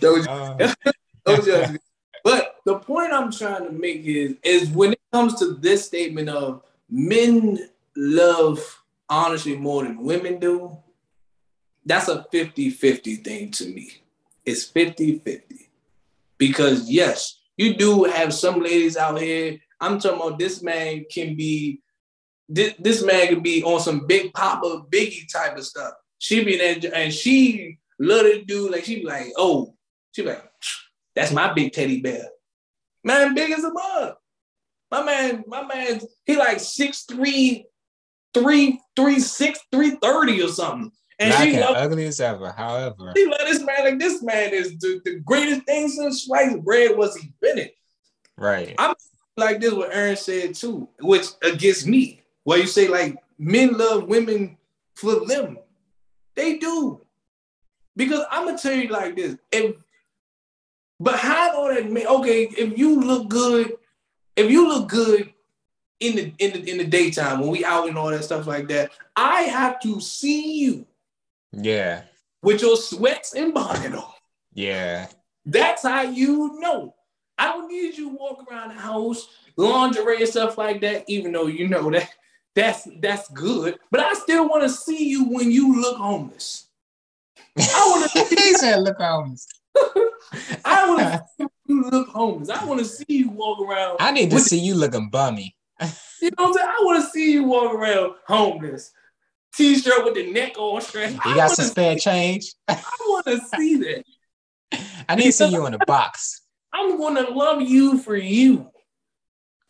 [0.00, 0.74] don't, uh.
[1.24, 1.78] don't judge me.
[2.22, 6.28] But the point I'm trying to make is, is when it comes to this statement
[6.28, 8.79] of men love
[9.10, 10.78] honestly more than women do,
[11.84, 13.90] that's a 50-50 thing to me.
[14.44, 15.42] It's 50-50.
[16.38, 19.58] Because yes, you do have some ladies out here.
[19.80, 21.82] I'm talking about this man can be
[22.48, 25.92] this, this man can be on some big papa biggie type of stuff.
[26.18, 29.74] She be there and she love to do like she be like, oh,
[30.12, 30.50] she be like,
[31.14, 32.24] that's my big teddy bear.
[33.04, 34.14] Man, big as a bug.
[34.90, 37.66] My man, my man, he like six three,
[38.34, 40.92] three, three, six, three thirty or something.
[41.18, 42.50] And Black she and ugly as ever.
[42.50, 46.62] However, he love this man like this man is the, the greatest thing since sliced
[46.64, 47.74] bread was he Bennett.
[48.38, 48.74] Right.
[48.78, 48.94] I'm
[49.36, 52.22] like this what Aaron said too, which against me.
[52.44, 54.56] Where you say like men love women
[54.94, 55.58] for them.
[56.34, 57.02] They do.
[57.96, 59.36] Because I'm gonna tell you like this.
[59.52, 59.76] If
[61.02, 61.84] behind all that?
[61.84, 63.74] Okay, if you look good,
[64.36, 65.34] if you look good
[66.00, 68.68] in the in the in the daytime when we out and all that stuff like
[68.68, 70.86] that, I have to see you.
[71.52, 72.02] Yeah.
[72.42, 74.12] With your sweats and bonnet on.
[74.54, 75.08] Yeah.
[75.44, 76.94] That's how you know.
[77.38, 81.46] I don't need you walk around the house, lingerie and stuff like that, even though
[81.46, 82.10] you know that
[82.54, 83.78] that's that's good.
[83.90, 86.68] But I still want to see you when you look homeless.
[87.58, 88.36] I want to.
[88.42, 89.46] he said, "Look homeless."
[90.64, 92.50] I want to see you look homeless.
[92.50, 93.96] I want to see you walk around.
[94.00, 95.56] I need to with, see you looking bummy.
[96.20, 96.68] You know what I'm saying?
[96.68, 98.92] I want to see you walk around homeless.
[99.54, 101.24] T-shirt with the neck all stretched.
[101.24, 102.54] You got some spare change.
[102.68, 104.04] I want to see that.
[105.08, 106.42] I need to see you in a box.
[106.72, 108.70] I'm going to love you for you.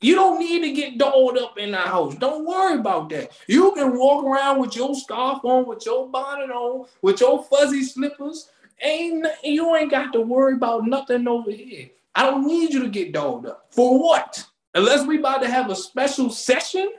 [0.02, 2.14] You don't need to get dolled up in the house.
[2.14, 3.32] Don't worry about that.
[3.46, 7.84] You can walk around with your scarf on, with your bonnet on, with your fuzzy
[7.84, 8.48] slippers.
[8.82, 11.90] Ain't you ain't got to worry about nothing over here.
[12.14, 13.66] I don't need you to get dolled up.
[13.70, 14.42] For what?
[14.74, 16.90] Unless we about to have a special session,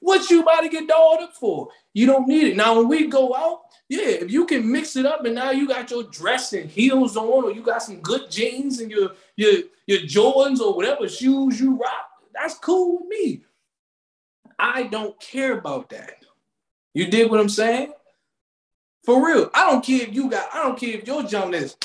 [0.00, 1.68] what you about to get dolled up for?
[1.92, 2.56] You don't need it.
[2.56, 5.68] Now when we go out, yeah, if you can mix it up and now you
[5.68, 9.62] got your dress and heels on, or you got some good jeans and your your
[9.86, 13.44] your Jordans or whatever shoes you rock, that's cool with me.
[14.58, 16.24] I don't care about that.
[16.94, 17.92] You dig what I'm saying?
[19.04, 19.50] For real.
[19.54, 21.76] I don't care if you got, I don't care if your jump is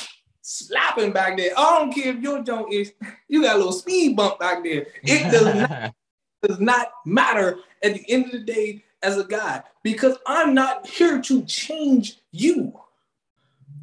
[0.49, 1.51] slapping back there.
[1.57, 2.91] I don't care if your jump is,
[3.27, 4.87] you got a little speed bump back there.
[5.03, 5.93] It does not,
[6.41, 10.87] does not matter at the end of the day as a guy because I'm not
[10.87, 12.73] here to change you.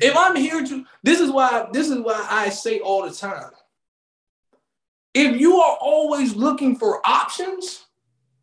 [0.00, 3.50] If I'm here to, this is why, this is why I say all the time
[5.14, 7.86] if you are always looking for options,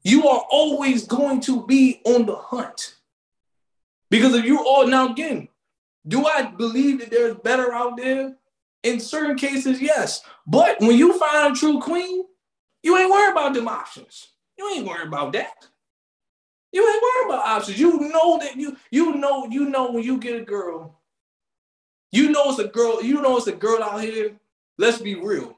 [0.04, 2.96] you are always going to be on the hunt.
[4.10, 5.50] Because if you all now again,
[6.08, 8.36] do I believe that there's better out there?
[8.84, 10.22] In certain cases, yes.
[10.46, 12.26] But when you find a true queen,
[12.82, 14.28] you ain't worried about them options.
[14.58, 15.68] You ain't worried about that.
[16.74, 17.80] You ain't worried about options.
[17.80, 21.00] You know that you you know you know when you get a girl,
[22.12, 23.02] you know it's a girl.
[23.02, 24.34] You know it's a girl out here.
[24.78, 25.58] Let's be real.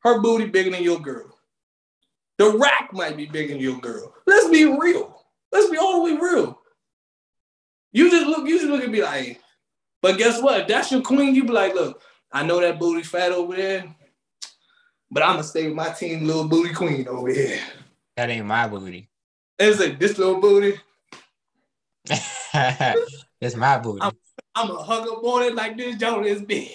[0.00, 1.38] Her booty bigger than your girl.
[2.38, 4.14] The rack might be bigger than your girl.
[4.26, 5.24] Let's be real.
[5.52, 6.60] Let's be all the way real.
[7.92, 9.40] You just look, you just look and be like,
[10.06, 10.60] but guess what?
[10.60, 12.00] If that's your queen, you be like, look,
[12.30, 13.92] I know that booty fat over there,
[15.10, 17.58] but I'm gonna stay with my team, little booty queen over here.
[18.16, 19.08] That ain't my booty.
[19.58, 20.78] It's like this little booty.
[22.08, 24.00] it's my booty.
[24.00, 24.12] I'm,
[24.54, 26.70] I'm gonna hug up on it like this joint is big.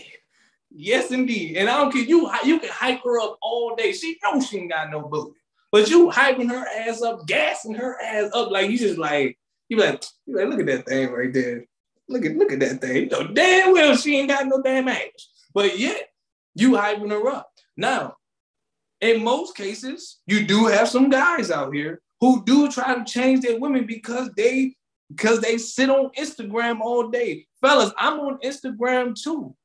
[0.69, 1.55] Yes, indeed.
[1.55, 2.01] And I don't care.
[2.01, 3.93] You you can hype her up all day.
[3.93, 5.39] She knows she ain't got no booty.
[5.71, 9.37] But you hyping her ass up, gassing her ass up, like you just like,
[9.69, 11.65] you like, you like, look at that thing right there.
[12.11, 12.95] Look at look at that thing.
[13.03, 15.47] You know, damn well she ain't got no damn ass.
[15.53, 16.09] But yet
[16.55, 17.51] you hyping her up.
[17.77, 18.15] Now,
[18.99, 23.41] in most cases, you do have some guys out here who do try to change
[23.41, 24.75] their women because they
[25.09, 27.47] because they sit on Instagram all day.
[27.59, 29.55] Fellas, I'm on Instagram too.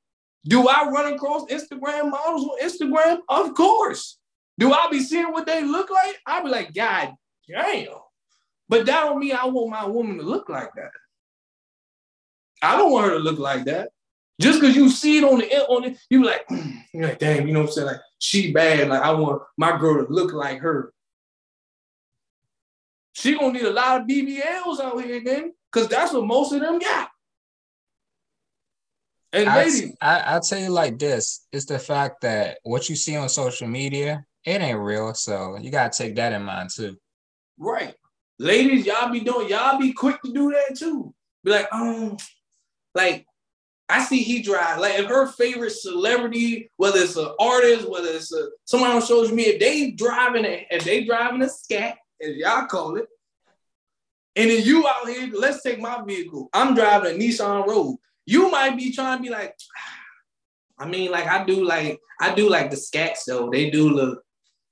[0.45, 3.19] Do I run across Instagram models on Instagram?
[3.29, 4.19] Of course.
[4.59, 6.19] Do I be seeing what they look like?
[6.27, 7.15] I be like, God
[7.49, 7.89] damn.
[8.69, 10.91] But that don't mean I want my woman to look like that.
[12.63, 13.91] I don't want her to look like that.
[14.41, 16.47] Just because you see it on the on it, you like,
[16.93, 17.87] you're like, dang, you know what I'm saying?
[17.87, 18.89] Like, she bad.
[18.89, 20.93] Like, I want my girl to look like her.
[23.15, 26.61] She gonna need a lot of BBLs out here then, because that's what most of
[26.61, 27.09] them got.
[29.33, 32.97] And I, ladies, I, I'll tell you like this: it's the fact that what you
[32.97, 35.15] see on social media, it ain't real.
[35.15, 36.97] So you gotta take that in mind too.
[37.59, 37.95] Right,
[38.39, 41.15] ladies, y'all be doing, y'all be quick to do that too.
[41.43, 42.19] Be like, um,
[42.97, 43.27] like
[43.89, 48.33] I see he drive like if her favorite celebrity, whether it's an artist, whether it's
[48.33, 52.35] a, someone on social media, if they driving a, if they driving a scat, as
[52.35, 53.07] y'all call it,
[54.35, 56.49] and then you out here, let's take my vehicle.
[56.53, 57.99] I'm driving a Nissan Rogue.
[58.27, 59.55] You might be trying to be like,
[60.79, 63.51] I mean, like I do like I do like the scats though.
[63.51, 64.23] They do look.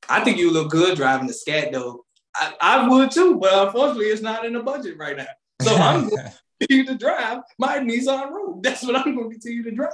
[0.09, 2.05] I think you look good driving the scat though.
[2.35, 5.27] I, I would too, but unfortunately, it's not in the budget right now.
[5.63, 6.11] So I'm
[6.61, 8.63] continue to drive my Nissan Rogue.
[8.63, 9.93] That's what I'm going to continue to drive.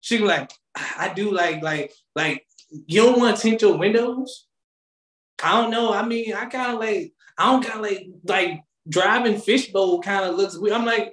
[0.00, 4.46] She was like, I do like, like, like, you don't want to tint your windows?
[5.42, 5.92] I don't know.
[5.92, 10.24] I mean, I kind of like, I don't kind of like, like driving fishbowl kind
[10.24, 10.74] of looks weird.
[10.74, 11.12] I'm like,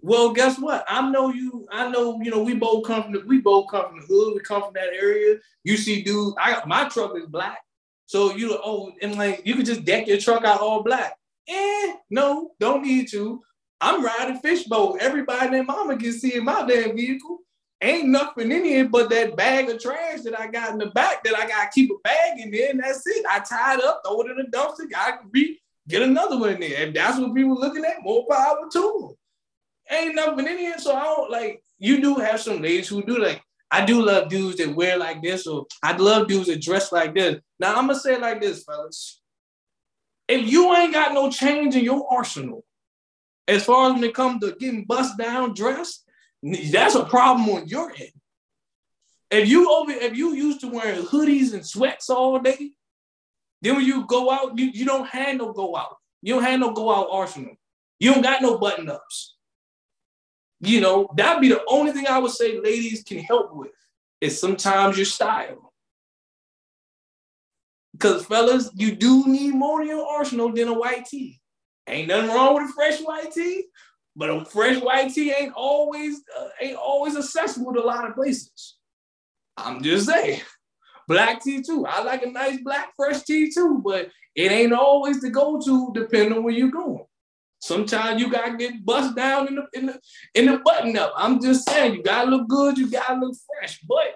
[0.00, 0.84] well, guess what?
[0.88, 1.66] I know you.
[1.72, 4.34] I know you know we both come from the we both come from the hood.
[4.34, 5.38] We come from that area.
[5.64, 7.58] You see, dude, I my truck is black,
[8.06, 11.16] so you oh, and like you could just deck your truck out all black.
[11.48, 13.42] Eh, no, don't need to.
[13.80, 14.98] I'm riding fishbowl.
[15.00, 17.38] Everybody and their mama can see in my damn vehicle.
[17.80, 21.22] Ain't nothing in here but that bag of trash that I got in the back
[21.22, 23.24] that I gotta keep a bag in there, and that's it.
[23.30, 26.60] I tied up, throw it in the dumpster, I can be get another one in
[26.60, 26.88] there.
[26.88, 29.96] If that's what people looking at, more power to them.
[29.96, 30.78] Ain't nothing in here.
[30.78, 34.28] So I don't like you do have some ladies who do like I do love
[34.28, 37.40] dudes that wear like this, or I love dudes that dress like this.
[37.60, 39.20] Now I'm gonna say it like this, fellas.
[40.26, 42.64] If you ain't got no change in your arsenal,
[43.48, 46.04] as far as when it comes to getting bust down dressed,
[46.42, 48.12] that's a problem on your end.
[49.30, 52.72] If you over, if you used to wearing hoodies and sweats all day,
[53.62, 55.96] then when you go out, you, you don't have no go out.
[56.22, 57.56] You don't have no go out arsenal.
[57.98, 59.34] You don't got no button ups.
[60.60, 63.70] You know, that'd be the only thing I would say ladies can help with
[64.20, 65.72] is sometimes your style.
[67.92, 71.40] Because fellas, you do need more in your arsenal than a white tee.
[71.88, 73.64] Ain't nothing wrong with a fresh white tee,
[74.14, 78.14] but a fresh white tee ain't always uh, ain't always accessible to a lot of
[78.14, 78.76] places.
[79.56, 80.42] I'm just saying.
[81.08, 81.86] Black tee too.
[81.86, 86.36] I like a nice black fresh tee too, but it ain't always the go-to depending
[86.36, 87.04] on where you're going.
[87.60, 90.00] Sometimes you gotta get bust down in the in the
[90.34, 91.12] in the button up.
[91.16, 94.14] I'm just saying you gotta look good, you gotta look fresh, but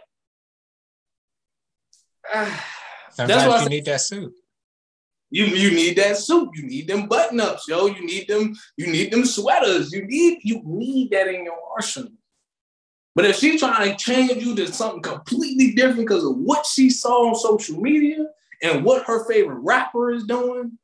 [2.32, 2.56] uh,
[3.10, 4.32] sometimes you need that suit.
[5.32, 6.50] You, you need that suit.
[6.52, 7.86] You need them button ups, yo.
[7.86, 8.54] You need them.
[8.76, 9.90] You need them sweaters.
[9.90, 12.12] You need you need that in your arsenal.
[13.14, 16.90] But if she's trying to change you to something completely different because of what she
[16.90, 18.26] saw on social media
[18.62, 20.78] and what her favorite rapper is doing,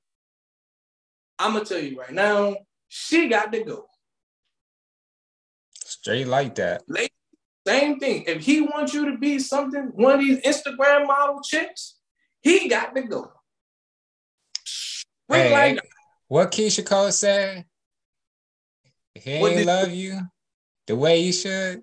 [1.38, 2.56] I'm gonna tell you right now,
[2.88, 3.86] she got to go.
[5.74, 6.84] Straight like that.
[7.66, 8.24] Same thing.
[8.26, 11.96] If he wants you to be something, one of these Instagram model chicks,
[12.40, 13.30] he got to go.
[15.28, 15.80] Hey, like,
[16.28, 17.64] what Keyshia Cole said?
[19.14, 20.20] If he ain't love you
[20.86, 21.82] the way you should,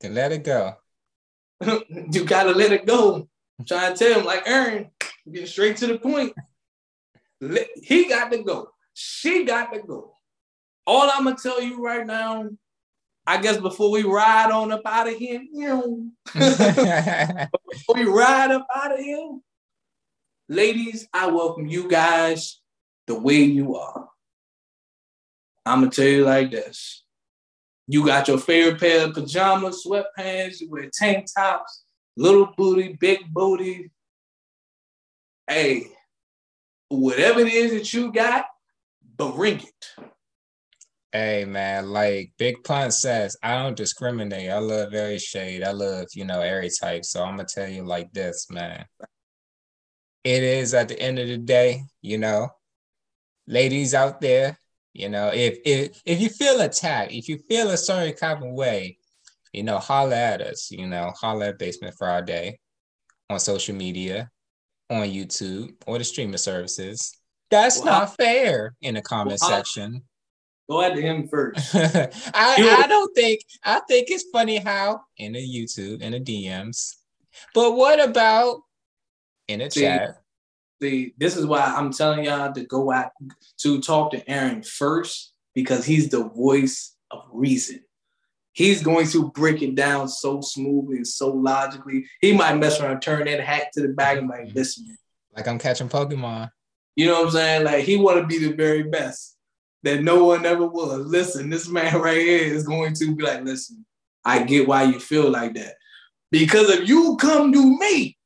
[0.00, 0.74] then let it go.
[1.60, 3.28] you gotta let it go.
[3.58, 4.90] I'm trying to tell him, like Aaron,
[5.30, 6.32] get straight to the point.
[7.40, 8.68] Let, he got to go.
[8.94, 10.16] She got to go.
[10.86, 12.48] All I'm gonna tell you right now,
[13.26, 18.50] I guess before we ride on up out of here, you know, before we ride
[18.50, 19.38] up out of here,
[20.48, 22.59] ladies, I welcome you guys
[23.10, 24.08] the way you are.
[25.66, 27.02] I'm gonna tell you like this.
[27.88, 31.84] You got your favorite pair of pajamas, sweatpants, you wear tank tops,
[32.16, 33.90] little booty, big booty.
[35.48, 35.88] Hey,
[36.88, 38.44] whatever it is that you got,
[39.16, 40.04] bring it.
[41.10, 44.50] Hey man, like Big Pun says, I don't discriminate.
[44.50, 45.64] I love every shade.
[45.64, 47.04] I love, you know, every type.
[47.04, 48.84] So I'm gonna tell you like this, man.
[50.22, 52.50] It is at the end of the day, you know,
[53.50, 54.56] ladies out there,
[54.92, 58.52] You know, if if if you feel attacked, if you feel a certain kind of
[58.52, 58.98] way,
[59.52, 60.70] you know, holler at us.
[60.70, 62.58] You know, holler at Basement Friday
[63.28, 64.30] on social media,
[64.88, 67.16] on YouTube, or the streaming services.
[67.50, 70.02] That's well, not fair in the comment well, section.
[70.68, 71.74] Go at him first.
[71.74, 76.96] I, I don't think I think it's funny how in the YouTube in the DMs.
[77.54, 78.62] But what about
[79.48, 80.19] in the See, chat?
[80.80, 83.10] See, this is why I'm telling y'all to go out
[83.58, 87.80] to talk to Aaron first because he's the voice of reason.
[88.52, 92.06] He's going to break it down so smoothly and so logically.
[92.20, 94.96] He might mess around, turn that hat to the back and like, listen.
[95.36, 96.50] Like I'm catching Pokemon.
[96.96, 97.64] You know what I'm saying?
[97.64, 99.36] Like he want to be the very best
[99.82, 101.06] that no one ever was.
[101.06, 103.84] Listen, this man right here is going to be like, listen,
[104.24, 105.74] I get why you feel like that.
[106.30, 108.16] Because if you come to me,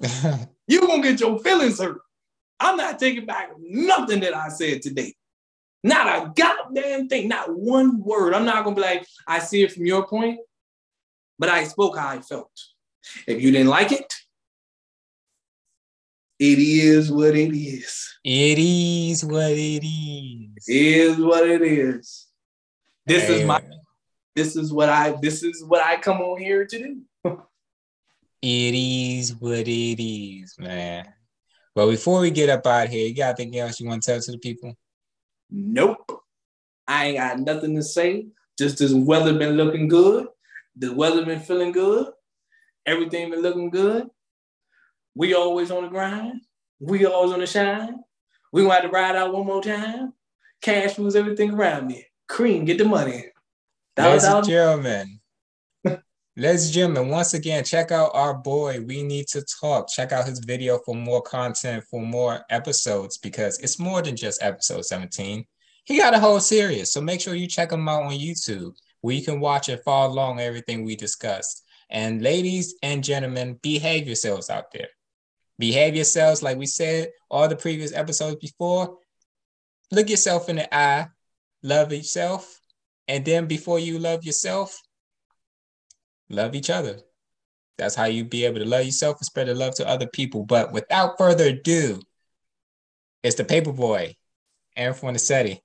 [0.72, 2.00] you gonna get your feelings hurt.
[2.58, 5.14] I'm not taking back nothing that I said today.
[5.84, 8.34] Not a goddamn thing, not one word.
[8.34, 10.40] I'm not gonna be like, I see it from your point,
[11.38, 12.50] but I spoke how I felt.
[13.26, 14.14] If you didn't like it,
[16.38, 18.18] it is what it is.
[18.24, 20.64] It is what it is.
[20.68, 22.26] It is what it is.
[23.06, 23.60] This is my
[24.36, 27.02] this is what I this is what I come on here to do.
[28.42, 31.06] It is what it is, man.
[31.74, 34.20] But before we get up out here, you got anything else you want to tell
[34.20, 34.74] to the people?
[35.50, 36.22] Nope.
[36.86, 38.26] I ain't got nothing to say.
[38.58, 40.26] Just this weather been looking good.
[40.76, 42.08] The weather been feeling good.
[42.84, 44.08] Everything been looking good.
[45.14, 46.40] We always on the grind.
[46.80, 48.00] We always on the shine.
[48.52, 50.12] We gonna have to ride out one more time.
[50.60, 52.06] Cash moves everything around me.
[52.28, 53.26] Cream, get the money.
[53.96, 55.20] Ladies and gentlemen,
[56.36, 58.80] ladies and gentlemen, once again, check out our boy.
[58.80, 59.88] We need to talk.
[59.88, 64.42] Check out his video for more content, for more episodes, because it's more than just
[64.42, 65.44] episode 17.
[65.84, 66.92] He got a whole series.
[66.92, 70.12] So make sure you check him out on YouTube where you can watch and follow
[70.12, 71.64] along everything we discussed.
[71.90, 74.88] And ladies and gentlemen, behave yourselves out there.
[75.58, 78.96] Behave yourselves, like we said all the previous episodes before.
[79.90, 81.08] Look yourself in the eye,
[81.62, 82.58] love yourself,
[83.08, 84.80] and then before you love yourself,
[86.32, 86.98] love each other.
[87.78, 90.44] That's how you be able to love yourself and spread the love to other people.
[90.44, 92.00] But without further ado,
[93.22, 94.16] it's the paper boy,
[94.76, 95.60] Aaron Fornicetti.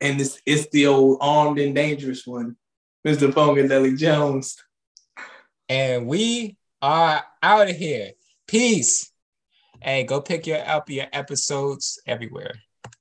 [0.00, 2.56] And it's, it's the old armed and dangerous one,
[3.06, 3.32] Mr.
[3.32, 4.56] Fungadelli Jones.
[5.68, 8.12] And we are out of here.
[8.46, 9.10] Peace.
[9.80, 12.54] Hey, go pick your up your episodes everywhere.